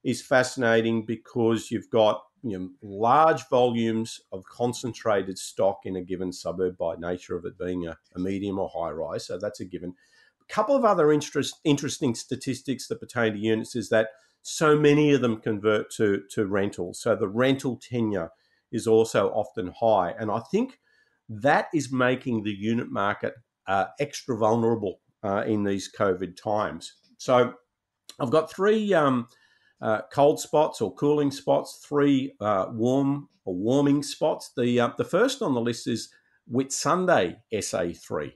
[0.03, 6.33] is fascinating because you've got you know, large volumes of concentrated stock in a given
[6.33, 9.27] suburb by nature of it being a, a medium or high rise.
[9.27, 9.95] So that's a given.
[10.41, 14.09] A couple of other interest, interesting statistics that pertain to units is that
[14.43, 16.95] so many of them convert to, to rental.
[16.95, 18.31] So the rental tenure
[18.73, 20.15] is also often high.
[20.19, 20.79] And I think
[21.29, 23.35] that is making the unit market
[23.67, 26.95] uh, extra vulnerable uh, in these COVID times.
[27.19, 27.55] So
[28.19, 29.29] I've got three um,
[29.81, 34.53] uh, cold spots or cooling spots, three uh, warm or warming spots.
[34.57, 36.13] The uh, the first on the list is
[36.53, 38.33] Whitsunday SA3.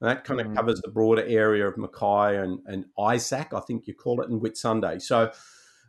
[0.00, 0.56] And that kind of mm.
[0.56, 4.40] covers the broader area of Mackay and, and Isaac, I think you call it, in
[4.40, 5.00] Whitsunday.
[5.00, 5.30] So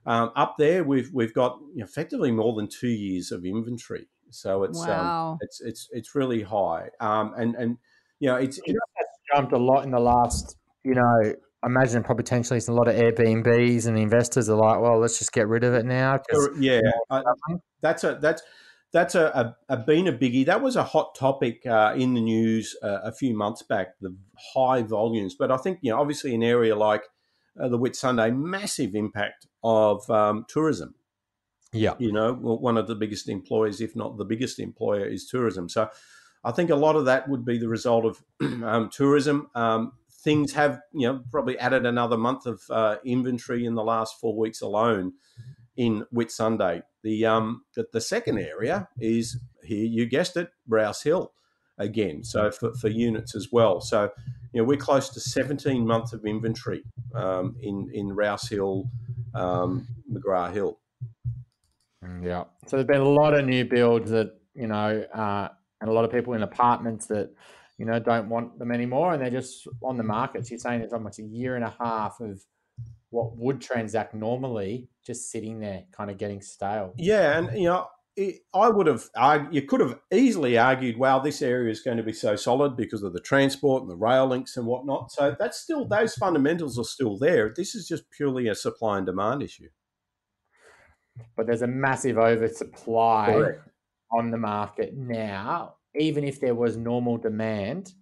[0.06, 4.08] um, up there, we've we've got effectively more than two years of inventory.
[4.30, 5.32] So it's um, wow.
[5.32, 6.89] um, it's it's it's really high.
[7.02, 7.78] Um, and and
[8.20, 8.80] you know it's, it's
[9.34, 12.88] jumped a lot in the last you know I imagine probably potentially it's a lot
[12.88, 16.20] of Airbnbs and investors are like, well, let's just get rid of it now.
[16.58, 17.24] Yeah, I,
[17.82, 18.41] that's a that's
[18.93, 20.45] that's a, a, a, been a biggie.
[20.45, 24.00] That was a hot topic uh, in the news uh, a few months back.
[24.00, 24.15] The
[24.54, 27.04] high volumes, but I think you know, obviously, an area like
[27.62, 30.95] uh, the Whitsunday, massive impact of um, tourism.
[31.73, 35.67] Yeah, you know, one of the biggest employers, if not the biggest employer, is tourism.
[35.67, 35.89] So,
[36.43, 38.23] I think a lot of that would be the result of
[38.63, 39.50] um, tourism.
[39.54, 39.91] Um,
[40.23, 44.38] things have, you know, probably added another month of uh, inventory in the last four
[44.38, 45.13] weeks alone
[45.78, 46.82] in Whitsunday.
[47.04, 51.32] The um the, the second area is here, you guessed it, Rouse Hill
[51.78, 52.24] again.
[52.24, 53.80] So for, for units as well.
[53.80, 54.10] So
[54.54, 56.84] you know we're close to 17 months of inventory
[57.16, 58.90] um, in in Rouse Hill,
[59.34, 60.80] um, McGrath Hill.
[62.04, 62.44] Mm, yeah.
[62.66, 66.04] So there's been a lot of new builds that you know, uh, and a lot
[66.04, 67.30] of people in apartments that
[67.78, 70.46] you know don't want them anymore, and they're just on the market.
[70.46, 72.42] So you're saying there's almost a year and a half of
[73.10, 76.93] what would transact normally just sitting there, kind of getting stale.
[76.98, 77.88] Yeah, and you know,
[78.54, 82.04] I would have argued, you could have easily argued, wow, this area is going to
[82.04, 85.12] be so solid because of the transport and the rail links and whatnot.
[85.12, 87.54] So that's still those fundamentals are still there.
[87.56, 89.70] This is just purely a supply and demand issue.
[91.36, 93.70] But there's a massive oversupply Correct.
[94.12, 97.93] on the market now, even if there was normal demand,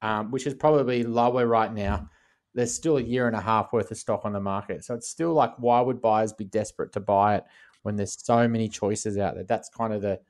[0.00, 2.08] um, which is probably lower right now
[2.54, 4.84] there's still a year and a half worth of stock on the market.
[4.84, 7.44] So it's still like, why would buyers be desperate to buy it
[7.82, 9.44] when there's so many choices out there?
[9.44, 10.20] That's kind of the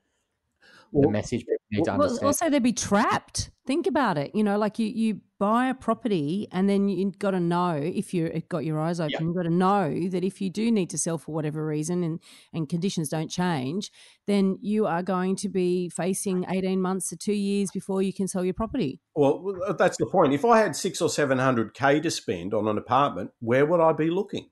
[0.93, 2.27] the well, message people need to understand.
[2.27, 3.51] Also, they'd be trapped.
[3.65, 4.35] Think about it.
[4.35, 8.13] You know, like you you buy a property and then you've got to know if
[8.13, 10.99] you've got your eyes open, you've got to know that if you do need to
[10.99, 12.21] sell for whatever reason and,
[12.53, 13.91] and conditions don't change,
[14.27, 18.29] then you are going to be facing 18 months to two years before you can
[18.29, 19.01] sell your property.
[19.15, 20.35] Well, uh, that's the point.
[20.35, 24.11] If I had six or 700K to spend on an apartment, where would I be
[24.11, 24.51] looking?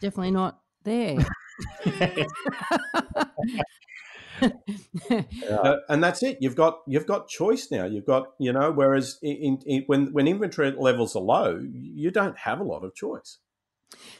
[0.00, 1.18] Definitely not there.
[5.10, 5.56] yeah.
[5.56, 6.38] uh, and that's it.
[6.40, 7.84] You've got you've got choice now.
[7.84, 8.70] You've got you know.
[8.72, 12.94] Whereas in, in, when when inventory levels are low, you don't have a lot of
[12.94, 13.38] choice.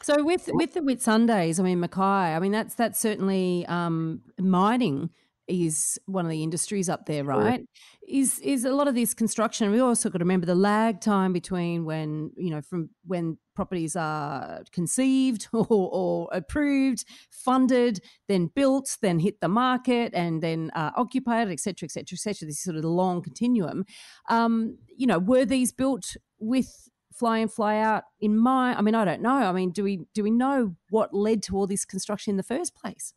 [0.01, 5.09] So with with the Whitsundays, I mean Mackay, I mean that's that's certainly um, mining
[5.47, 7.61] is one of the industries up there, right?
[8.07, 9.71] Is is a lot of this construction.
[9.71, 13.95] We also got to remember the lag time between when you know from when properties
[13.95, 20.91] are conceived or, or approved, funded, then built, then hit the market, and then uh,
[20.95, 22.47] occupied, etc., etc., etc.
[22.47, 23.85] This is sort of long continuum.
[24.29, 28.77] Um, you know, were these built with fly in fly out in mind?
[28.77, 29.29] I mean, I don't know.
[29.29, 32.43] I mean, do we do we know what led to all this construction in the
[32.43, 33.13] first place?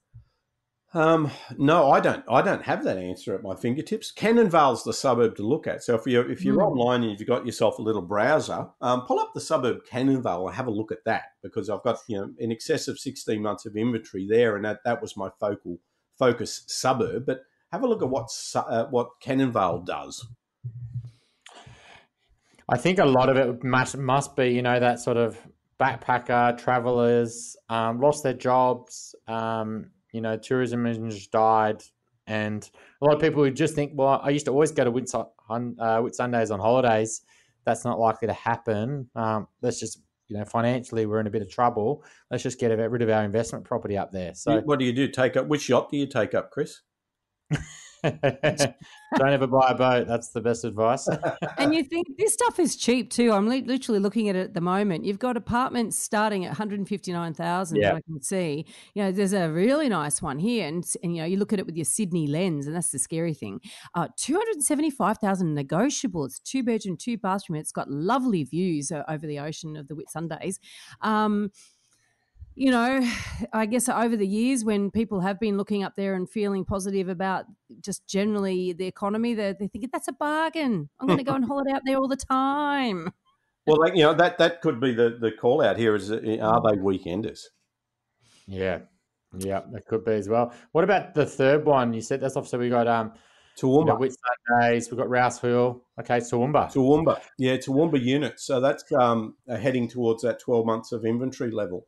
[0.94, 2.24] Um, no, I don't.
[2.30, 4.10] I don't have that answer at my fingertips.
[4.10, 5.82] Cannonvale's the suburb to look at.
[5.82, 6.66] So if you're if you're mm.
[6.66, 10.56] online and you've got yourself a little browser, um, pull up the suburb Cannonvale and
[10.56, 13.66] have a look at that because I've got you know in excess of 16 months
[13.66, 15.78] of inventory there, and that, that was my focal
[16.18, 17.26] focus suburb.
[17.26, 20.26] But have a look at what uh, what Cannonvale does.
[22.66, 25.38] I think a lot of it must must be you know that sort of
[25.78, 29.14] backpacker travelers um, lost their jobs.
[29.26, 31.82] Um, you know, tourism has died,
[32.26, 32.68] and
[33.00, 35.12] a lot of people would just think, well, I used to always go to Whit,
[35.14, 37.22] uh, Whitsundays on holidays.
[37.64, 39.08] That's not likely to happen.
[39.14, 42.04] Um, let's just you know, financially we're in a bit of trouble.
[42.30, 44.34] Let's just get rid of our investment property up there.
[44.34, 45.08] So, what do you do?
[45.08, 46.82] Take up which yacht do you take up, Chris?
[48.02, 50.06] Don't ever buy a boat.
[50.06, 51.08] That's the best advice.
[51.58, 53.32] and you think this stuff is cheap too.
[53.32, 55.04] I'm li- literally looking at it at the moment.
[55.04, 57.76] You've got apartments starting at 159,000.
[57.76, 57.94] Yeah.
[57.94, 58.66] I can see.
[58.94, 61.58] You know, there's a really nice one here, and, and you know, you look at
[61.58, 63.60] it with your Sydney lens, and that's the scary thing.
[63.94, 66.24] Uh, 275,000 negotiable.
[66.24, 67.58] It's two bedroom, two bathroom.
[67.58, 70.58] It's got lovely views uh, over the ocean of the Whitsundays.
[71.00, 71.50] Um,
[72.58, 73.08] you know,
[73.52, 77.08] I guess over the years when people have been looking up there and feeling positive
[77.08, 77.44] about
[77.80, 80.88] just generally the economy, they're, they're thinking that's a bargain.
[80.98, 83.12] I'm going to go and holiday out there all the time.
[83.64, 86.16] Well, like, you know, that, that could be the, the call out here is uh,
[86.16, 87.42] are they weekenders?
[88.48, 88.80] Yeah.
[89.36, 90.52] Yeah, that could be as well.
[90.72, 91.92] What about the third one?
[91.92, 93.12] You said that's obviously we got um
[93.60, 93.80] Toowoomba.
[93.80, 95.84] you know, Whitsundays, days, we've got Rouse Hill.
[96.00, 96.72] Okay, Toowoomba.
[96.72, 97.20] Toowoomba.
[97.38, 98.46] Yeah, Toowoomba units.
[98.46, 101.86] So that's um, heading towards that 12 months of inventory level.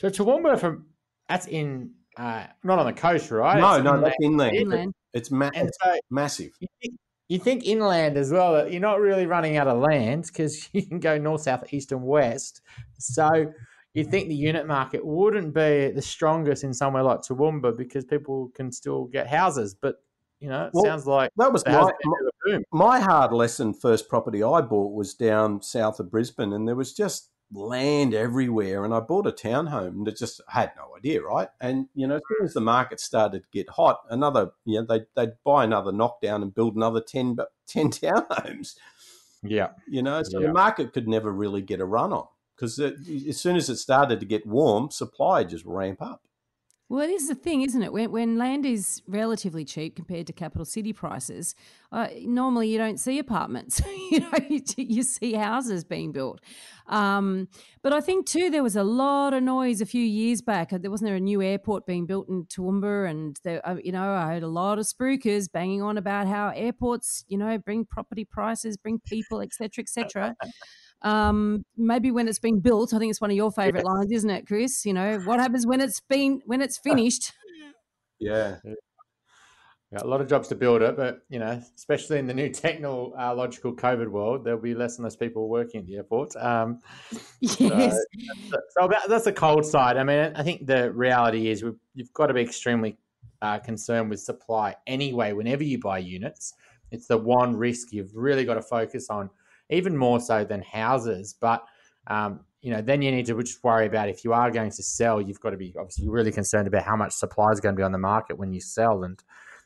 [0.00, 0.86] So Toowoomba from
[1.28, 3.60] that's in uh, not on the coast, right?
[3.60, 4.04] No, It's no, inland.
[4.06, 4.56] that's inland.
[4.56, 4.94] Inland.
[5.12, 6.52] It's, ma- it's so massive.
[6.60, 6.94] you think,
[7.28, 8.54] you think inland as well.
[8.54, 11.92] that You're not really running out of land because you can go north, south, east,
[11.92, 12.62] and west.
[12.98, 13.52] So
[13.94, 18.50] you think the unit market wouldn't be the strongest in somewhere like Toowoomba because people
[18.54, 19.74] can still get houses.
[19.74, 19.96] But
[20.40, 22.32] you know, it Well, sounds like That was there has my, been a bit of
[22.32, 22.64] a boom.
[22.72, 26.94] my hard lesson first property I bought was down south of Brisbane and there was
[26.94, 31.48] just land everywhere and I bought a townhome that just I had no idea, right?
[31.60, 34.86] And you know, as soon as the market started to get hot, another you know,
[34.86, 38.76] they they'd buy another knockdown and build another 10, bu- 10 townhomes.
[39.42, 40.48] Yeah, You know, so Yeah.
[40.48, 44.20] the market could never really get a run on because as soon as it started
[44.20, 46.22] to get warm, supply just ramp up.
[46.90, 47.92] Well, it is the thing, isn't it?
[47.92, 51.54] When, when land is relatively cheap compared to capital city prices,
[51.92, 53.80] uh, normally you don't see apartments.
[54.10, 56.40] you know, you, you see houses being built.
[56.88, 57.46] Um,
[57.82, 60.70] but I think too there was a lot of noise a few years back.
[60.70, 64.10] There wasn't there a new airport being built in Toowoomba, and there, uh, you know
[64.12, 68.24] I heard a lot of spruikers banging on about how airports, you know, bring property
[68.24, 70.34] prices, bring people, etc., etc.
[71.02, 74.30] Um, maybe when it's being built, I think it's one of your favourite lines, isn't
[74.30, 74.84] it, Chris?
[74.84, 77.32] You know, what happens when it's been when it's finished?
[78.18, 78.56] Yeah.
[79.92, 82.48] Yeah, a lot of jobs to build it, but you know, especially in the new
[82.48, 86.36] technological COVID world, there'll be less and less people working at the airports.
[86.36, 86.80] Um,
[87.40, 87.98] Yes.
[88.78, 89.96] so that, that's the cold side.
[89.96, 92.98] I mean, I think the reality is we've, you've got to be extremely
[93.42, 95.32] uh, concerned with supply anyway.
[95.32, 96.54] Whenever you buy units,
[96.92, 99.30] it's the one risk you've really got to focus on,
[99.70, 101.34] even more so than houses.
[101.40, 101.64] But
[102.06, 104.82] um, you know, then you need to just worry about if you are going to
[104.82, 107.78] sell, you've got to be obviously really concerned about how much supply is going to
[107.78, 109.22] be on the market when you sell, and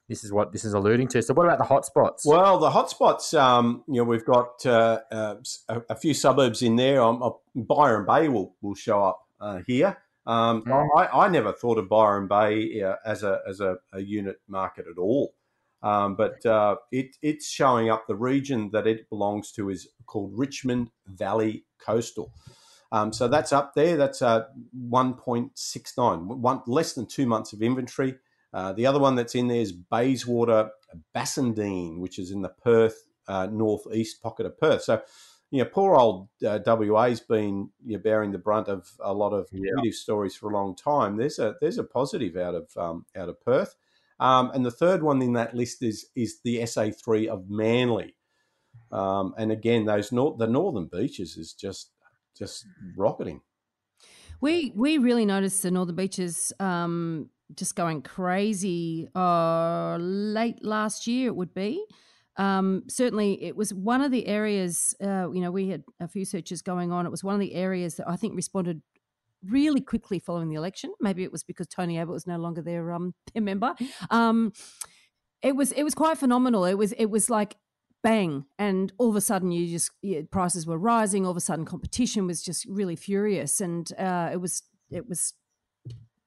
[0.08, 1.22] this is what this is alluding to.
[1.22, 2.20] So, what about the hotspots?
[2.24, 5.36] Well, the hotspots, um, you know, we've got uh, uh,
[5.68, 7.02] a, a few suburbs in there.
[7.02, 9.98] Um, uh, Byron Bay will, will show up uh, here.
[10.26, 10.88] Um, Mm.
[10.96, 14.86] I, I never thought of Byron Bay uh, as a as a, a unit market
[14.90, 15.34] at all,
[15.84, 18.06] um, but uh, it, it's showing up.
[18.08, 22.32] The region that it belongs to is called Richmond Valley Coastal.
[22.90, 23.96] Um, so that's up there.
[23.96, 24.44] That's uh,
[24.88, 28.16] 1.69, one, less than two months of inventory.
[28.52, 30.70] Uh, the other one that's in there is Bayswater
[31.14, 34.82] Bassendean, which is in the Perth uh, northeast pocket of Perth.
[34.82, 35.02] So,
[35.50, 39.32] you know, poor old uh, WA's been you know, bearing the brunt of a lot
[39.32, 39.70] of Yeah.
[39.74, 41.16] negative stories for a long time.
[41.16, 43.74] There's a there's a positive out of um, out of Perth,
[44.20, 48.16] um, and the third one in that list is is the SA3 of Manly.
[48.92, 51.90] Um, and again, those nor- the northern beaches is just
[52.36, 53.40] just rocketing.
[54.40, 59.08] We we really noticed the northern beaches um, just going crazy.
[59.14, 61.84] Uh, late last year, it would be.
[62.36, 64.94] Um, certainly, it was one of the areas.
[65.00, 67.06] Uh, you know, we had a few searches going on.
[67.06, 68.82] It was one of the areas that I think responded
[69.48, 70.92] really quickly following the election.
[71.00, 73.74] Maybe it was because Tony Abbott was no longer their um their member.
[74.10, 74.52] Um,
[75.42, 76.64] it was it was quite phenomenal.
[76.64, 77.56] It was it was like
[78.02, 81.24] bang, and all of a sudden you just yeah, prices were rising.
[81.24, 85.34] All of a sudden, competition was just really furious, and uh, it was it was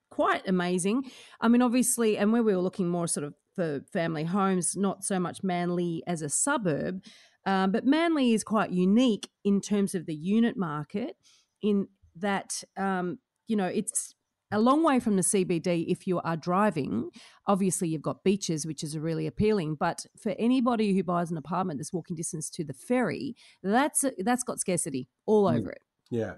[0.09, 1.03] quite amazing.
[1.41, 5.03] I mean, obviously, and where we were looking more sort of for family homes, not
[5.03, 7.03] so much Manly as a suburb,
[7.45, 11.15] um, but Manly is quite unique in terms of the unit market,
[11.61, 11.87] in
[12.19, 14.13] that um, you know it's
[14.51, 17.09] a long way from the CBD if you are driving.
[17.47, 19.75] Obviously, you've got beaches, which is really appealing.
[19.75, 24.43] But for anybody who buys an apartment that's walking distance to the ferry, that's that's
[24.43, 25.57] got scarcity all Mm.
[25.59, 25.81] over it.
[26.09, 26.35] Yeah.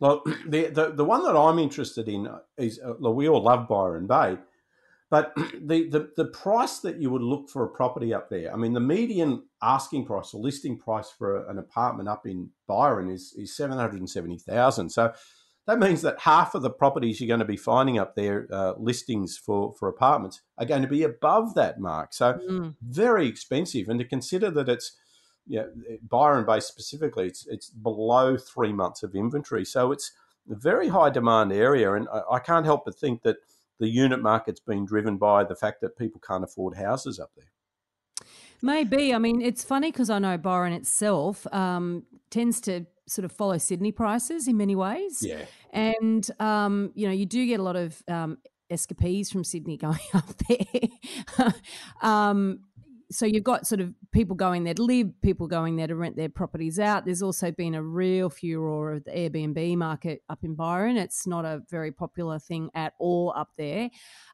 [0.00, 4.06] Well, the, the the one that I'm interested in is uh, we all love Byron
[4.06, 4.38] Bay,
[5.14, 8.52] but the, the the price that you would look for a property up there.
[8.52, 13.08] I mean, the median asking price or listing price for an apartment up in Byron
[13.08, 14.90] is is seven hundred and seventy thousand.
[14.90, 15.12] So
[15.68, 18.72] that means that half of the properties you're going to be finding up there, uh,
[18.76, 22.12] listings for for apartments, are going to be above that mark.
[22.12, 22.74] So Mm.
[22.82, 24.96] very expensive, and to consider that it's
[25.46, 25.66] yeah,
[26.02, 30.10] Byron Bay specifically, it's it's below three months of inventory, so it's
[30.50, 33.36] a very high demand area, and I, I can't help but think that
[33.80, 37.50] the unit market's been driven by the fact that people can't afford houses up there.
[38.62, 39.12] Maybe.
[39.12, 43.58] I mean, it's funny because I know Byron itself um, tends to sort of follow
[43.58, 45.18] Sydney prices in many ways.
[45.20, 48.38] Yeah, And, um, you know, you do get a lot of um,
[48.70, 51.52] escapees from Sydney going up there.
[52.02, 52.60] um,
[53.14, 56.16] so you've got sort of people going there to live, people going there to rent
[56.16, 57.04] their properties out.
[57.04, 60.96] There's also been a real furor of the Airbnb market up in Byron.
[60.96, 63.88] It's not a very popular thing at all up there.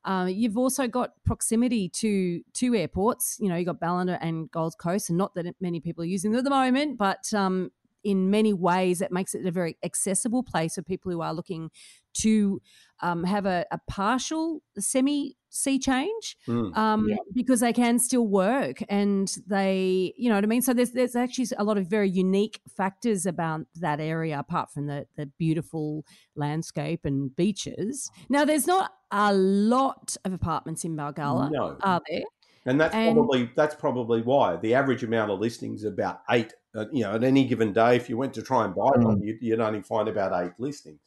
[0.06, 3.36] Um, you've also got proximity to two airports.
[3.38, 6.32] You know, you've got Ballina and Gold Coast, and not that many people are using
[6.32, 7.70] them at the moment, but um,
[8.02, 11.70] in many ways it makes it a very accessible place for people who are looking
[12.14, 12.60] to
[13.02, 17.16] um, have a, a, partial semi sea change mm, um, yeah.
[17.34, 21.16] because they can still work and they you know what i mean so there's there's
[21.16, 26.04] actually a lot of very unique factors about that area apart from the the beautiful
[26.36, 31.76] landscape and beaches now there's not a lot of apartments in Balgowlah, no.
[31.82, 32.22] are there
[32.66, 36.84] and that's and, probably that's probably why the average amount of listings about eight uh,
[36.92, 39.04] you know at any given day if you went to try and buy mm.
[39.04, 41.00] one you'd, you'd only find about eight listings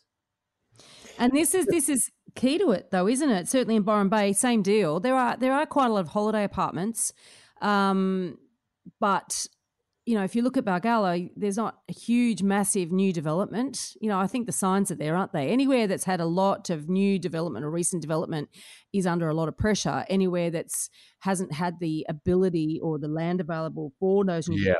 [1.19, 3.47] and this is this is key to it, though, isn't it?
[3.47, 4.99] Certainly in Byron Bay, same deal.
[4.99, 7.13] There are there are quite a lot of holiday apartments,
[7.61, 8.37] um,
[8.99, 9.47] but
[10.05, 13.95] you know, if you look at Balgowlah, there's not a huge, massive new development.
[14.01, 15.47] You know, I think the signs are there, aren't they?
[15.47, 18.49] Anywhere that's had a lot of new development or recent development
[18.91, 20.03] is under a lot of pressure.
[20.09, 24.73] Anywhere that's hasn't had the ability or the land available for those new yeah.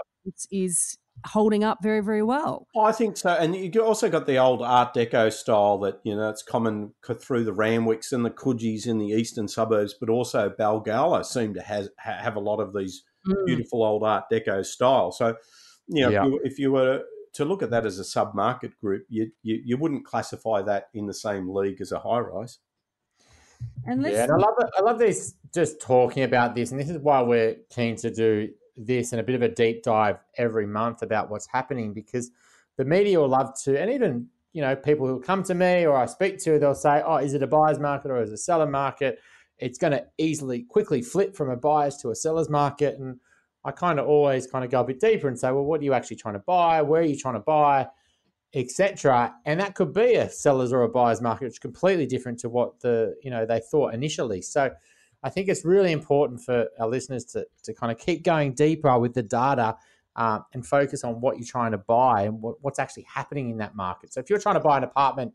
[0.52, 2.68] is holding up very, very well.
[2.80, 3.30] I think so.
[3.30, 7.44] And you've also got the old Art Deco style that, you know, it's common through
[7.46, 11.90] the Randwicks and the Coogees in the eastern suburbs, but also Balgowlah seem to has,
[11.98, 13.46] have a lot of these mm.
[13.46, 15.12] beautiful old Art Deco style.
[15.12, 15.36] So,
[15.88, 16.26] you know, yeah.
[16.26, 17.04] if, you, if, you, were
[17.34, 21.08] to look at that as a sub-market group, you, you, you wouldn't classify that in
[21.08, 22.60] the same league as a high-rise.
[23.86, 24.70] And yeah, and I love it.
[24.78, 25.36] I love this.
[25.54, 29.24] Just talking about this, and this is why we're keen to do this and a
[29.24, 32.32] bit of a deep dive every month about what's happening because
[32.78, 35.96] the media will love to, and even you know people who come to me or
[35.96, 38.38] I speak to, they'll say, "Oh, is it a buyer's market or is it a
[38.38, 39.20] seller market?"
[39.60, 43.20] It's going to easily, quickly flip from a buyer's to a seller's market, and
[43.64, 45.84] I kind of always kind of go a bit deeper and say, "Well, what are
[45.84, 46.82] you actually trying to buy?
[46.82, 47.88] Where are you trying to buy?"
[48.56, 49.34] etc.
[49.46, 52.50] And that could be a seller's or a buyer's market, which is completely different to
[52.50, 54.42] what the you know they thought initially.
[54.42, 54.72] So
[55.24, 58.98] I think it's really important for our listeners to, to kind of keep going deeper
[59.00, 59.78] with the data
[60.16, 63.58] uh, and focus on what you're trying to buy and what, what's actually happening in
[63.58, 64.14] that market.
[64.14, 65.34] So if you're trying to buy an apartment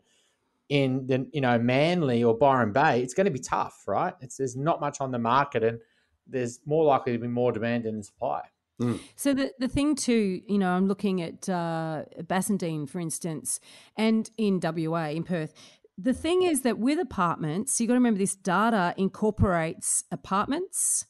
[0.69, 4.13] in the you know Manly or Byron Bay, it's going to be tough, right?
[4.21, 5.79] It's there's not much on the market, and
[6.27, 8.43] there's more likely to be more demand than supply.
[8.79, 8.99] Mm.
[9.15, 13.59] So the the thing too, you know, I'm looking at uh, Bassendean, for instance,
[13.97, 15.53] and in WA in Perth,
[16.01, 21.05] the thing is that with apartments, you've got to remember this data incorporates apartments,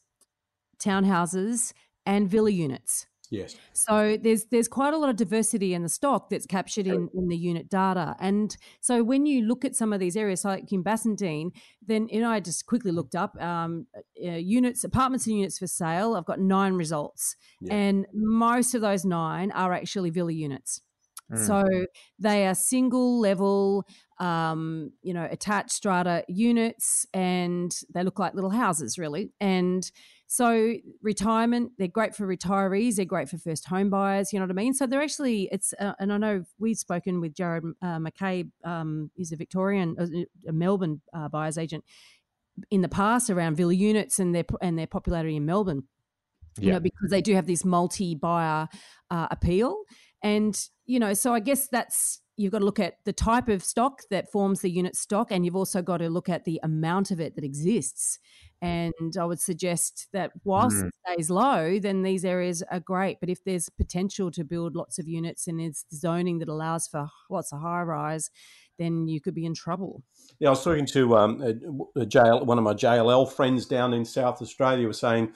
[0.79, 1.73] townhouses,
[2.05, 3.05] and villa units.
[3.31, 3.55] Yes.
[3.73, 7.27] So there's there's quite a lot of diversity in the stock that's captured in, in
[7.27, 8.15] the unit data.
[8.19, 11.51] And so when you look at some of these areas, like in Bassendean,
[11.85, 13.85] then you know I just quickly looked up um,
[14.25, 16.15] uh, units, apartments and units for sale.
[16.15, 17.75] I've got nine results, yeah.
[17.75, 20.81] and most of those nine are actually villa units.
[21.31, 21.47] Mm.
[21.47, 21.85] So
[22.17, 23.85] they are single level,
[24.19, 29.31] um, you know, attached strata units, and they look like little houses, really.
[29.39, 29.89] And
[30.31, 32.95] so retirement, they're great for retirees.
[32.95, 34.31] They're great for first home buyers.
[34.31, 34.73] You know what I mean?
[34.73, 38.51] So they're actually it's, uh, and I know we've spoken with Jarrod uh, McCabe.
[38.63, 40.05] Um, he's a Victorian, uh,
[40.47, 41.83] a Melbourne uh, buyers agent
[42.69, 45.83] in the past around villa units and their and their popularity in Melbourne.
[46.57, 46.65] Yeah.
[46.65, 48.67] You know, because they do have this multi-buyer
[49.09, 49.83] uh, appeal,
[50.21, 53.63] and you know, so I guess that's you've got to look at the type of
[53.63, 57.11] stock that forms the unit stock, and you've also got to look at the amount
[57.11, 58.17] of it that exists.
[58.61, 60.87] And I would suggest that whilst mm.
[60.87, 63.19] it stays low, then these areas are great.
[63.21, 67.07] But if there's potential to build lots of units and it's zoning that allows for
[67.29, 68.29] lots of high rise,
[68.77, 70.03] then you could be in trouble.
[70.39, 73.93] Yeah, I was talking to um, a, a JL, one of my JLL friends down
[73.93, 75.33] in South Australia was saying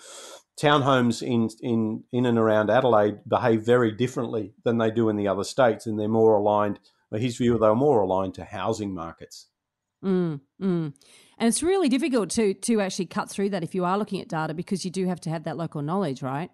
[0.59, 5.27] townhomes in, in, in and around Adelaide behave very differently than they do in the
[5.27, 6.79] other states, and they're more aligned–
[7.19, 9.47] his view, they're more aligned to housing markets.
[10.03, 10.93] Mm, mm.
[11.37, 14.27] And it's really difficult to to actually cut through that if you are looking at
[14.27, 16.49] data because you do have to have that local knowledge, right?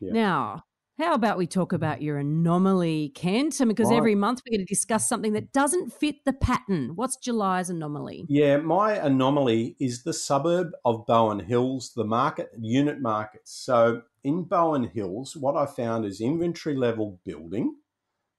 [0.00, 0.12] Yeah.
[0.12, 0.64] Now,
[0.98, 3.58] how about we talk about your anomaly, Kent?
[3.60, 3.96] Mean, because right.
[3.96, 6.92] every month we're going to discuss something that doesn't fit the pattern.
[6.94, 8.26] What's July's anomaly?
[8.28, 13.52] Yeah, my anomaly is the suburb of Bowen Hills, the market unit markets.
[13.52, 17.76] So in Bowen Hills, what I found is inventory level building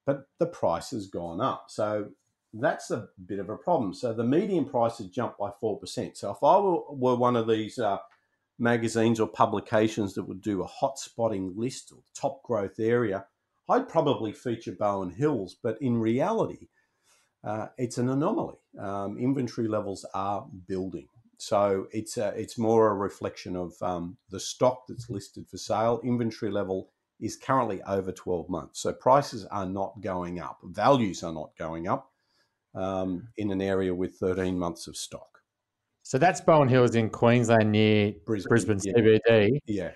[0.05, 1.65] but the price has gone up.
[1.69, 2.09] So
[2.53, 3.93] that's a bit of a problem.
[3.93, 6.17] So the median price has jumped by 4%.
[6.17, 7.97] So if I were, were one of these uh,
[8.59, 13.25] magazines or publications that would do a hot spotting list or top growth area,
[13.69, 15.55] I'd probably feature Bowen Hills.
[15.61, 16.67] But in reality,
[17.43, 18.57] uh, it's an anomaly.
[18.79, 21.07] Um, inventory levels are building.
[21.37, 25.99] So it's a, it's more a reflection of um, the stock that's listed for sale.
[26.03, 26.89] Inventory level
[27.19, 28.81] is currently over 12 months.
[28.81, 32.11] So prices are not going up, values are not going up
[32.75, 35.32] um, in an area with 13 months of stock.
[36.13, 38.93] So that's Bowen Hills in Queensland near Brisbane, Brisbane yeah.
[38.93, 39.59] CBD.
[39.65, 39.91] Yeah.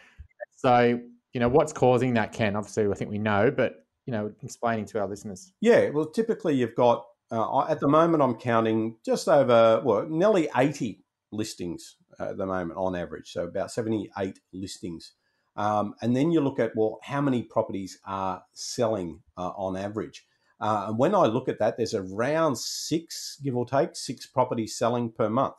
[0.55, 0.99] So,
[1.31, 2.55] you know, what's causing that, Ken?
[2.55, 5.53] Obviously, I think we know, but, you know, explaining to our listeners.
[5.61, 5.89] Yeah.
[5.89, 11.03] Well, typically you've got, uh, at the moment, I'm counting just over, well, nearly 80
[11.31, 13.31] listings at the moment on average.
[13.31, 15.11] So about 78 listings.
[15.55, 20.25] Um, and then you look at, well, how many properties are selling uh, on average?
[20.59, 24.75] Uh, and when I look at that, there's around six, give or take, six properties
[24.75, 25.53] selling per month.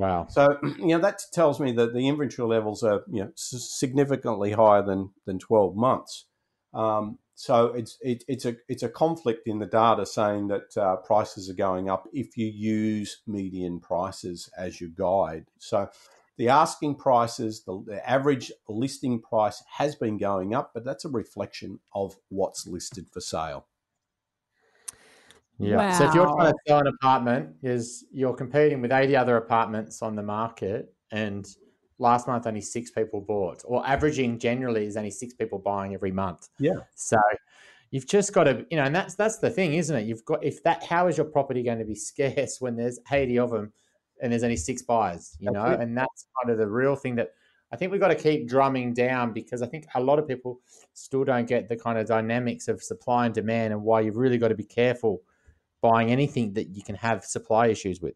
[0.00, 0.28] Wow.
[0.30, 4.82] So, you know, that tells me that the inventory levels are, you know, significantly higher
[4.82, 6.24] than, than 12 months.
[6.72, 10.96] Um, so it's it, it's a it's a conflict in the data saying that uh,
[10.96, 15.46] prices are going up if you use median prices as your guide.
[15.58, 15.88] So
[16.36, 21.08] the asking prices, the, the average listing price has been going up, but that's a
[21.08, 23.66] reflection of what's listed for sale.
[25.60, 25.76] Yeah.
[25.76, 25.92] Wow.
[25.92, 30.02] So if you're trying to sell an apartment, is you're competing with 80 other apartments
[30.02, 31.46] on the market, and
[31.98, 36.12] last month only six people bought, or averaging generally is only six people buying every
[36.12, 36.48] month.
[36.58, 36.76] Yeah.
[36.94, 37.18] So
[37.90, 40.06] you've just got to, you know, and that's that's the thing, isn't it?
[40.06, 43.38] You've got if that, how is your property going to be scarce when there's 80
[43.38, 43.72] of them
[44.22, 45.36] and there's only six buyers?
[45.38, 47.30] You know, and that's kind of the real thing that
[47.72, 50.60] I think we've got to keep drumming down because I think a lot of people
[50.94, 54.38] still don't get the kind of dynamics of supply and demand and why you've really
[54.38, 55.22] got to be careful
[55.82, 58.14] buying anything that you can have supply issues with.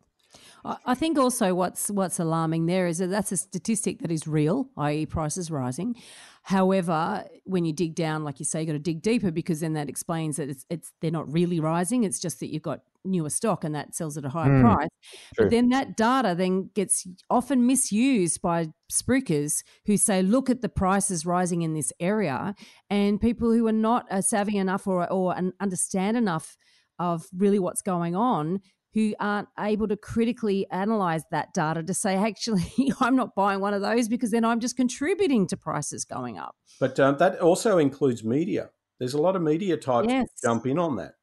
[0.64, 4.70] I think also what's what's alarming there is that that's a statistic that is real,
[4.78, 5.94] i.e., prices rising.
[6.42, 9.74] However, when you dig down, like you say, you got to dig deeper because then
[9.74, 12.04] that explains that it's, it's they're not really rising.
[12.04, 14.88] It's just that you've got newer stock and that sells at a higher mm, price.
[15.34, 15.44] True.
[15.44, 20.70] But then that data then gets often misused by spruikers who say, look at the
[20.70, 22.54] prices rising in this area,
[22.88, 26.56] and people who are not uh, savvy enough or or understand enough
[26.98, 28.60] of really what's going on
[28.94, 32.64] who aren't able to critically analyze that data to say, actually,
[33.00, 36.54] I'm not buying one of those because then I'm just contributing to prices going up.
[36.78, 38.70] But um, that also includes media.
[39.00, 40.28] There's a lot of media types yes.
[40.42, 41.14] jump in on that.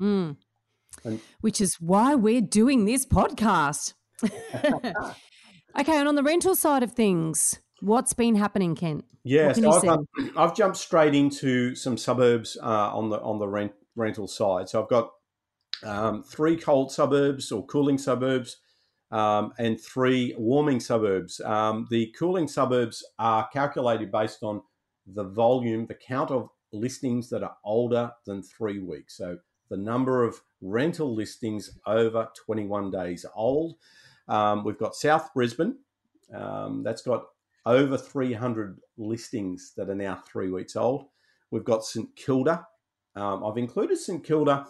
[0.00, 0.36] Mm.
[1.04, 3.92] And- Which is why we're doing this podcast.
[4.24, 5.04] okay,
[5.74, 9.04] and on the rental side of things, what's been happening, Kent?
[9.24, 10.06] Yeah, so I've, um,
[10.36, 14.68] I've, jumped straight into some suburbs uh, on the on the rent rental side.
[14.68, 15.10] So I've got
[15.84, 18.58] um, three cold suburbs or cooling suburbs
[19.10, 21.40] um, and three warming suburbs.
[21.40, 24.62] Um, the cooling suburbs are calculated based on
[25.06, 29.16] the volume, the count of listings that are older than three weeks.
[29.16, 29.38] So
[29.70, 33.76] the number of rental listings over 21 days old.
[34.28, 35.76] Um, we've got South Brisbane.
[36.34, 37.24] Um, that's got
[37.66, 41.06] over 300 listings that are now three weeks old.
[41.50, 42.66] We've got St Kilda.
[43.16, 44.66] Um, I've included St Kilda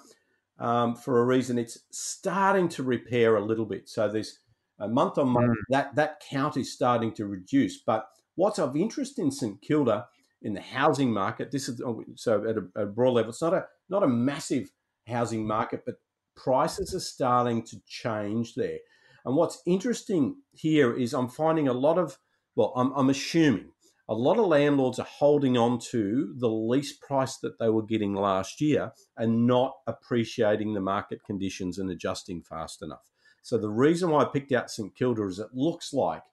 [0.59, 1.59] um, for a reason.
[1.59, 3.89] It's starting to repair a little bit.
[3.89, 4.39] So there's
[4.79, 5.63] a month on month mm.
[5.71, 7.79] that that count is starting to reduce.
[7.79, 10.07] But what's of interest in St Kilda
[10.43, 11.51] in the housing market?
[11.51, 13.31] This is oh, so at a, a broad level.
[13.31, 14.71] It's not a not a massive
[15.07, 15.97] housing market, but
[16.37, 18.79] prices are starting to change there.
[19.25, 22.19] And what's interesting here is I'm finding a lot of
[22.57, 23.71] well, I'm, I'm assuming
[24.11, 28.13] a lot of landlords are holding on to the lease price that they were getting
[28.13, 33.09] last year and not appreciating the market conditions and adjusting fast enough.
[33.43, 36.25] So the reason why I picked out St Kilda is it looks like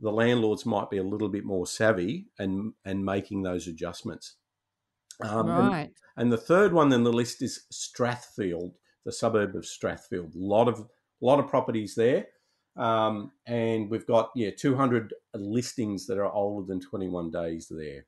[0.00, 4.34] the landlords might be a little bit more savvy and and making those adjustments.
[5.20, 5.80] Um, right.
[5.82, 8.72] And, and, the third one in the list is Strathfield,
[9.04, 10.34] the suburb of Strathfield.
[10.34, 10.88] A lot of
[11.20, 12.26] lot of properties there.
[12.76, 18.06] Um, and we've got yeah 200 listings that are older than 21 days there.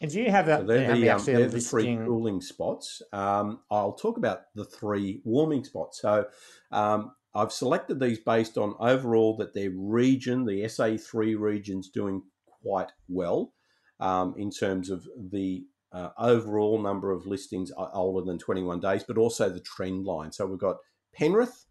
[0.00, 0.60] And do you have that?
[0.60, 3.02] So they're, the, um, they're the three cooling spots.
[3.12, 6.00] Um, I'll talk about the three warming spots.
[6.00, 6.24] So
[6.72, 12.22] um, I've selected these based on overall that their region, the SA3 region's doing
[12.62, 13.52] quite well
[14.00, 19.18] um, in terms of the uh, overall number of listings older than 21 days, but
[19.18, 20.32] also the trend line.
[20.32, 20.76] So we've got
[21.14, 21.66] Penrith,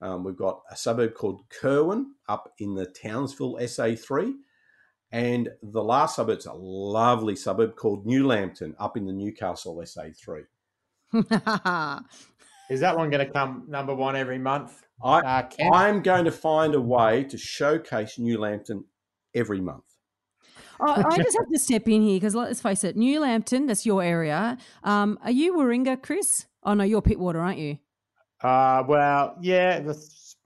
[0.00, 4.34] um, we've got a suburb called Kirwan up in the Townsville SA3.
[5.12, 10.44] And the last suburb's a lovely suburb called New Lambton up in the Newcastle SA3.
[12.70, 14.82] is that one going to come number one every month?
[15.02, 18.84] I, uh, I'm going to find a way to showcase New Lambton
[19.34, 19.84] every month.
[20.80, 23.86] oh, I just have to step in here because let's face it, New Lambton, that's
[23.86, 24.58] your area.
[24.82, 26.46] Um, are you Warringah, Chris?
[26.62, 27.78] Oh no, you're Pittwater, aren't you?
[28.42, 29.94] Uh, well, yeah, the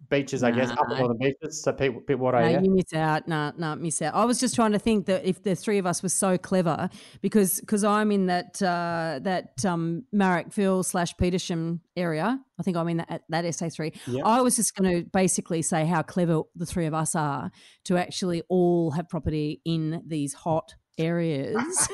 [0.08, 1.62] beaches, I guess, up on the beaches.
[1.62, 3.28] So people, people what No, I you miss out.
[3.28, 4.14] No, no, miss out.
[4.14, 6.90] I was just trying to think that if the three of us were so clever,
[7.20, 12.40] because because I'm in that uh, that um, Marrickville slash Petersham area.
[12.58, 13.96] I think I'm in that that SA3.
[14.06, 14.22] Yeah.
[14.24, 17.50] I was just going to basically say how clever the three of us are
[17.84, 21.56] to actually all have property in these hot areas,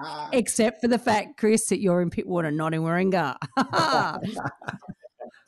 [0.32, 3.36] except for the fact, Chris, that you're in Pittwater, not in Warringah.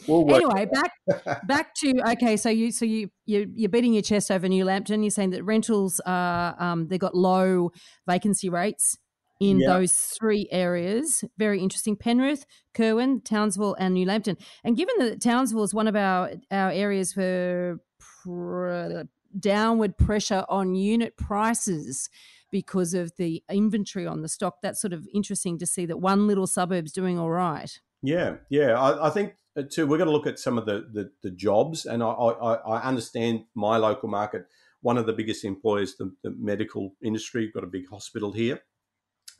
[0.08, 2.36] We'll anyway, back back to okay.
[2.36, 5.02] So you so you you you're beating your chest over New Lambton.
[5.02, 7.70] You're saying that rentals are um, they got low
[8.08, 8.96] vacancy rates
[9.40, 9.74] in Yeah.
[9.74, 11.24] those three areas.
[11.36, 11.96] Very interesting.
[11.96, 12.44] Penrith,
[12.74, 14.36] Kirwan, Townsville, and New Lambton.
[14.64, 17.78] And given that Townsville is one of our our areas for
[18.24, 19.02] pr-
[19.38, 22.08] downward pressure on unit prices
[22.50, 26.26] because of the inventory on the stock, that's sort of interesting to see that one
[26.26, 27.80] little suburb's doing all right.
[28.02, 28.78] Yeah, yeah.
[28.78, 29.34] I, I think
[29.70, 29.86] too.
[29.86, 32.82] we're going to look at some of the the, the jobs, and I, I, I
[32.82, 34.46] understand my local market.
[34.80, 38.62] One of the biggest employers, the, the medical industry, got a big hospital here,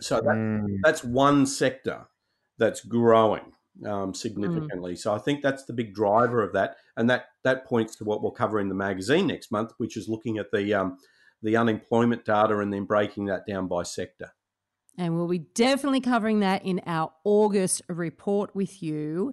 [0.00, 0.78] so that, Mm.
[0.82, 2.06] that's one sector
[2.58, 3.52] that's growing
[3.86, 4.94] um, significantly.
[4.96, 8.22] So I think that's the big driver of that, and that that points to what
[8.22, 10.98] we'll cover in the magazine next month, which is looking at the um,
[11.42, 14.32] the unemployment data and then breaking that down by sector.
[14.98, 19.32] And we'll be definitely covering that in our August report with you.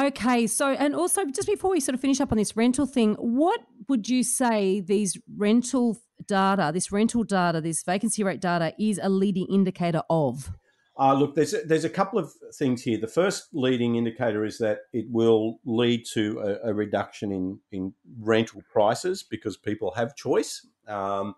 [0.00, 3.14] Okay, so and also just before we sort of finish up on this rental thing,
[3.14, 8.98] what would you say these rental data, this rental data, this vacancy rate data is
[9.02, 10.50] a leading indicator of?
[10.98, 12.98] Uh, look, there's a, there's a couple of things here.
[12.98, 17.94] The first leading indicator is that it will lead to a, a reduction in, in
[18.20, 20.66] rental prices because people have choice.
[20.86, 21.34] Um,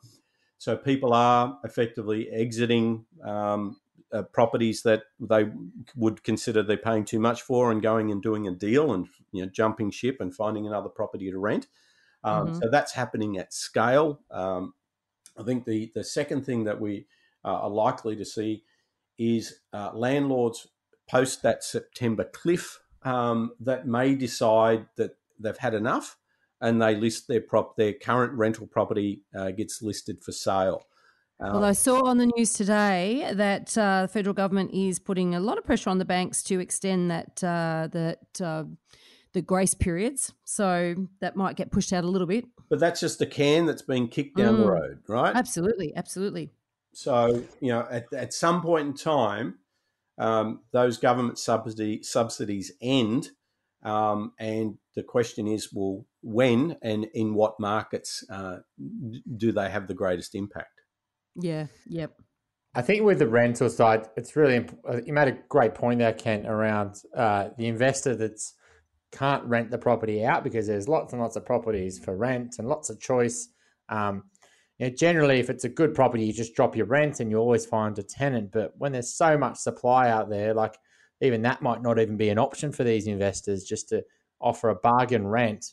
[0.58, 3.76] so people are effectively exiting um,
[4.14, 5.50] uh, properties that they
[5.96, 9.42] would consider they're paying too much for and going and doing a deal and you
[9.42, 11.66] know jumping ship and finding another property to rent.
[12.22, 12.62] Um, Mhm.
[12.62, 14.20] So that's happening at scale.
[14.30, 14.74] Um,
[15.36, 17.06] I think the the second thing that we
[17.44, 18.64] uh, are likely to see
[19.18, 20.68] is uh, landlords
[21.10, 26.16] post that September cliff um, that may decide that they've had enough
[26.60, 30.86] and they list their prop their current rental property uh, gets listed for sale.
[31.40, 35.34] Uh, Well, I saw on the news today that uh, the federal government is putting
[35.34, 38.64] a lot of pressure on the banks to extend that uh, that uh,
[39.32, 42.44] the grace periods, so that might get pushed out a little bit.
[42.68, 44.70] but that's just a can that's been kicked down the Mm.
[44.80, 45.34] road, right?
[45.36, 46.50] Absolutely, absolutely.
[46.94, 49.58] So you know, at, at some point in time,
[50.18, 53.30] um, those government subsidy subsidies end,
[53.82, 58.58] um, and the question is, well, when and in what markets uh,
[59.36, 60.73] do they have the greatest impact?
[61.36, 62.12] Yeah, yep.
[62.74, 66.12] I think with the rental side, it's really uh, you made a great point there,
[66.12, 68.54] Kent, around uh, the investor that's
[69.12, 72.68] can't rent the property out because there's lots and lots of properties for rent and
[72.68, 73.48] lots of choice.
[73.88, 74.24] Um,
[74.78, 77.36] you know, generally, if it's a good property, you just drop your rent and you
[77.36, 78.50] always find a tenant.
[78.50, 80.76] But when there's so much supply out there, like
[81.20, 84.02] even that might not even be an option for these investors just to
[84.40, 85.64] offer a bargain rent.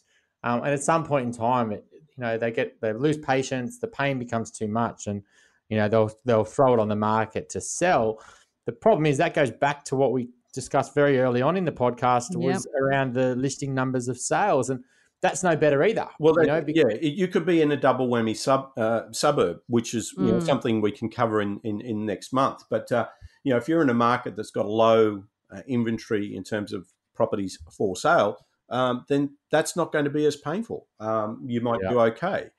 [0.44, 3.80] Um, and at some point in time, it, you know, they get they lose patience,
[3.80, 5.24] the pain becomes too much, and
[5.72, 8.22] you know they'll they'll throw it on the market to sell.
[8.68, 11.72] The problem is that goes back to what we discussed very early on in the
[11.72, 14.84] podcast was around the listing numbers of sales, and
[15.22, 16.08] that's no better either.
[16.20, 19.58] Well, you know, because- yeah, you could be in a double whammy sub uh, suburb,
[19.68, 20.46] which is you know, Mm.
[20.46, 22.64] something we can cover in, in, in next month.
[22.70, 23.08] But uh,
[23.44, 26.74] you know, if you're in a market that's got a low uh, inventory in terms
[26.74, 28.38] of properties for sale,
[28.70, 30.88] um, then that's not going to be as painful.
[31.00, 31.90] Um, you might Yeah.
[31.92, 32.50] do okay,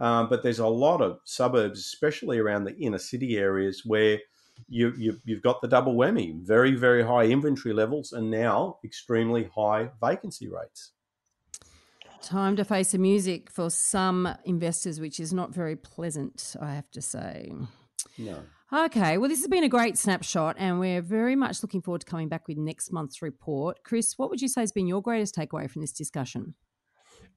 [0.00, 4.18] um, but there's a lot of suburbs, especially around the inner city areas, where
[4.68, 9.50] you, you you've got the double whammy: very very high inventory levels, and now extremely
[9.54, 10.92] high vacancy rates.
[12.22, 16.90] Time to face the music for some investors, which is not very pleasant, I have
[16.90, 17.50] to say.
[18.18, 18.40] No.
[18.72, 22.06] Okay, well, this has been a great snapshot, and we're very much looking forward to
[22.06, 23.78] coming back with next month's report.
[23.84, 26.54] Chris, what would you say has been your greatest takeaway from this discussion?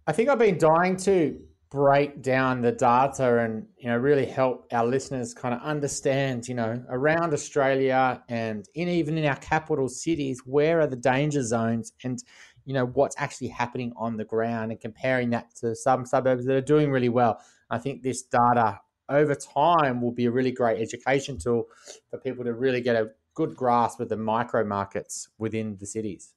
[0.05, 1.39] I think I've been dying to
[1.73, 6.53] break down the data and you know really help our listeners kind of understand you
[6.53, 11.91] know around Australia and in even in our capital cities where are the danger zones
[12.03, 12.23] and
[12.65, 16.55] you know what's actually happening on the ground and comparing that to some suburbs that
[16.55, 17.41] are doing really well.
[17.71, 21.65] I think this data over time will be a really great education tool
[22.11, 26.33] for people to really get a good grasp of the micro markets within the cities.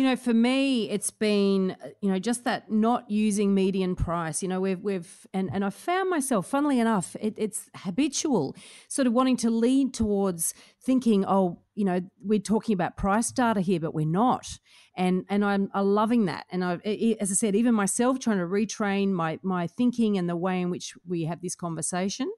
[0.00, 4.42] You know, for me, it's been uh, you know just that not using median price.
[4.42, 8.56] You know, we've we've and and I found myself, funnily enough, it, it's habitual,
[8.88, 13.60] sort of wanting to lean towards thinking, oh, you know, we're talking about price data
[13.60, 14.58] here, but we're not.
[15.00, 16.44] And and I'm, I'm loving that.
[16.50, 16.74] And I,
[17.20, 20.70] as I said, even myself trying to retrain my my thinking and the way in
[20.70, 22.30] which we have this conversation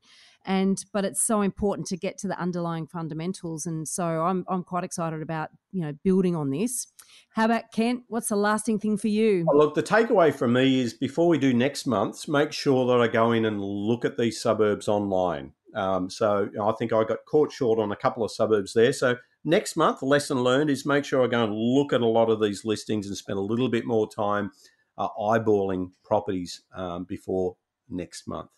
[0.44, 4.64] and but it's so important to get to the underlying fundamentals and so I'm I'm
[4.64, 6.86] quite excited about you know building on this.
[7.30, 8.04] How about Kent?
[8.08, 9.44] What's the lasting thing for you?
[9.52, 13.08] Look, the takeaway from me is before we do next month, make sure that I
[13.08, 15.52] go in and look at these suburbs online.
[15.74, 18.92] Um, so I think I got caught short on a couple of suburbs there.
[18.92, 22.30] So next month, lesson learned is make sure I go and look at a lot
[22.30, 24.50] of these listings and spend a little bit more time
[24.98, 27.56] uh, eyeballing properties um, before
[27.88, 28.50] next month.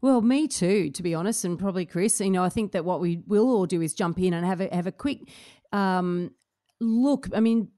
[0.00, 2.20] Well, me too, to be honest, and probably Chris.
[2.20, 4.60] You know, I think that what we will all do is jump in and have
[4.60, 5.30] a have a quick
[5.72, 6.30] um,
[6.80, 7.28] look.
[7.34, 7.68] I mean,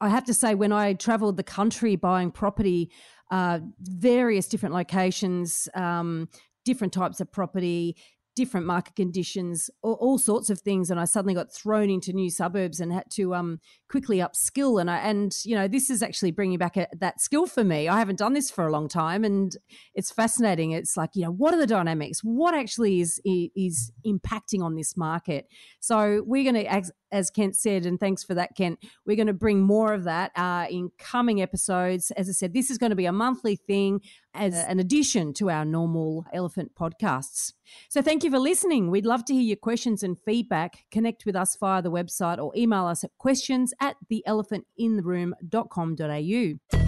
[0.00, 2.90] I have to say, when I travelled the country buying property,
[3.30, 6.28] uh, various different locations, um,
[6.64, 7.96] different types of property,
[8.38, 12.30] different market conditions, all, all, sorts of things, and I suddenly got thrown into new
[12.30, 13.58] suburbs and had to um,
[13.90, 14.80] quickly upskill.
[14.80, 17.88] And I, and you know, this is actually bringing back a, that skill for me.
[17.88, 19.56] I haven't done this for a long time, and
[19.96, 20.70] it's fascinating.
[20.70, 22.20] It's like you know, what are the dynamics?
[22.22, 25.48] What actually is is impacting on this market?
[25.80, 28.78] So we're going to as Kent said, and thanks for that, Kent.
[29.06, 32.12] We're going to bring more of that uh, in coming episodes.
[32.12, 34.00] As I said, this is going to be a monthly thing
[34.34, 37.54] as an addition to our normal elephant podcasts.
[37.88, 38.90] So thank you for listening.
[38.90, 40.84] We'd love to hear your questions and feedback.
[40.90, 46.87] Connect with us via the website or email us at questions at theelephantintheroom.com.au.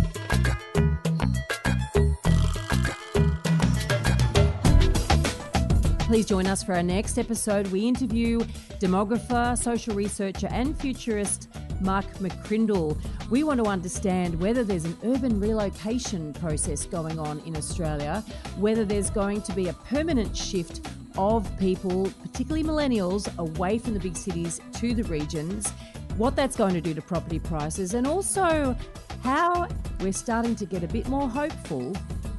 [6.11, 7.69] Please join us for our next episode.
[7.69, 8.41] We interview
[8.81, 11.49] demographer, social researcher, and futurist
[11.81, 12.99] Mark McCrindle.
[13.31, 18.25] We want to understand whether there's an urban relocation process going on in Australia,
[18.59, 20.81] whether there's going to be a permanent shift
[21.17, 25.71] of people, particularly millennials, away from the big cities to the regions,
[26.17, 28.77] what that's going to do to property prices, and also
[29.23, 29.69] how
[30.01, 31.95] we're starting to get a bit more hopeful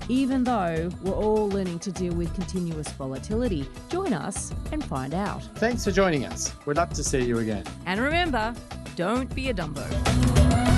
[0.09, 3.67] even though we're all learning to deal with continuous volatility.
[3.89, 5.43] Join us and find out.
[5.55, 6.53] Thanks for joining us.
[6.65, 7.63] We'd love to see you again.
[7.85, 8.53] And remember,
[8.95, 10.70] don't be a Dumbo.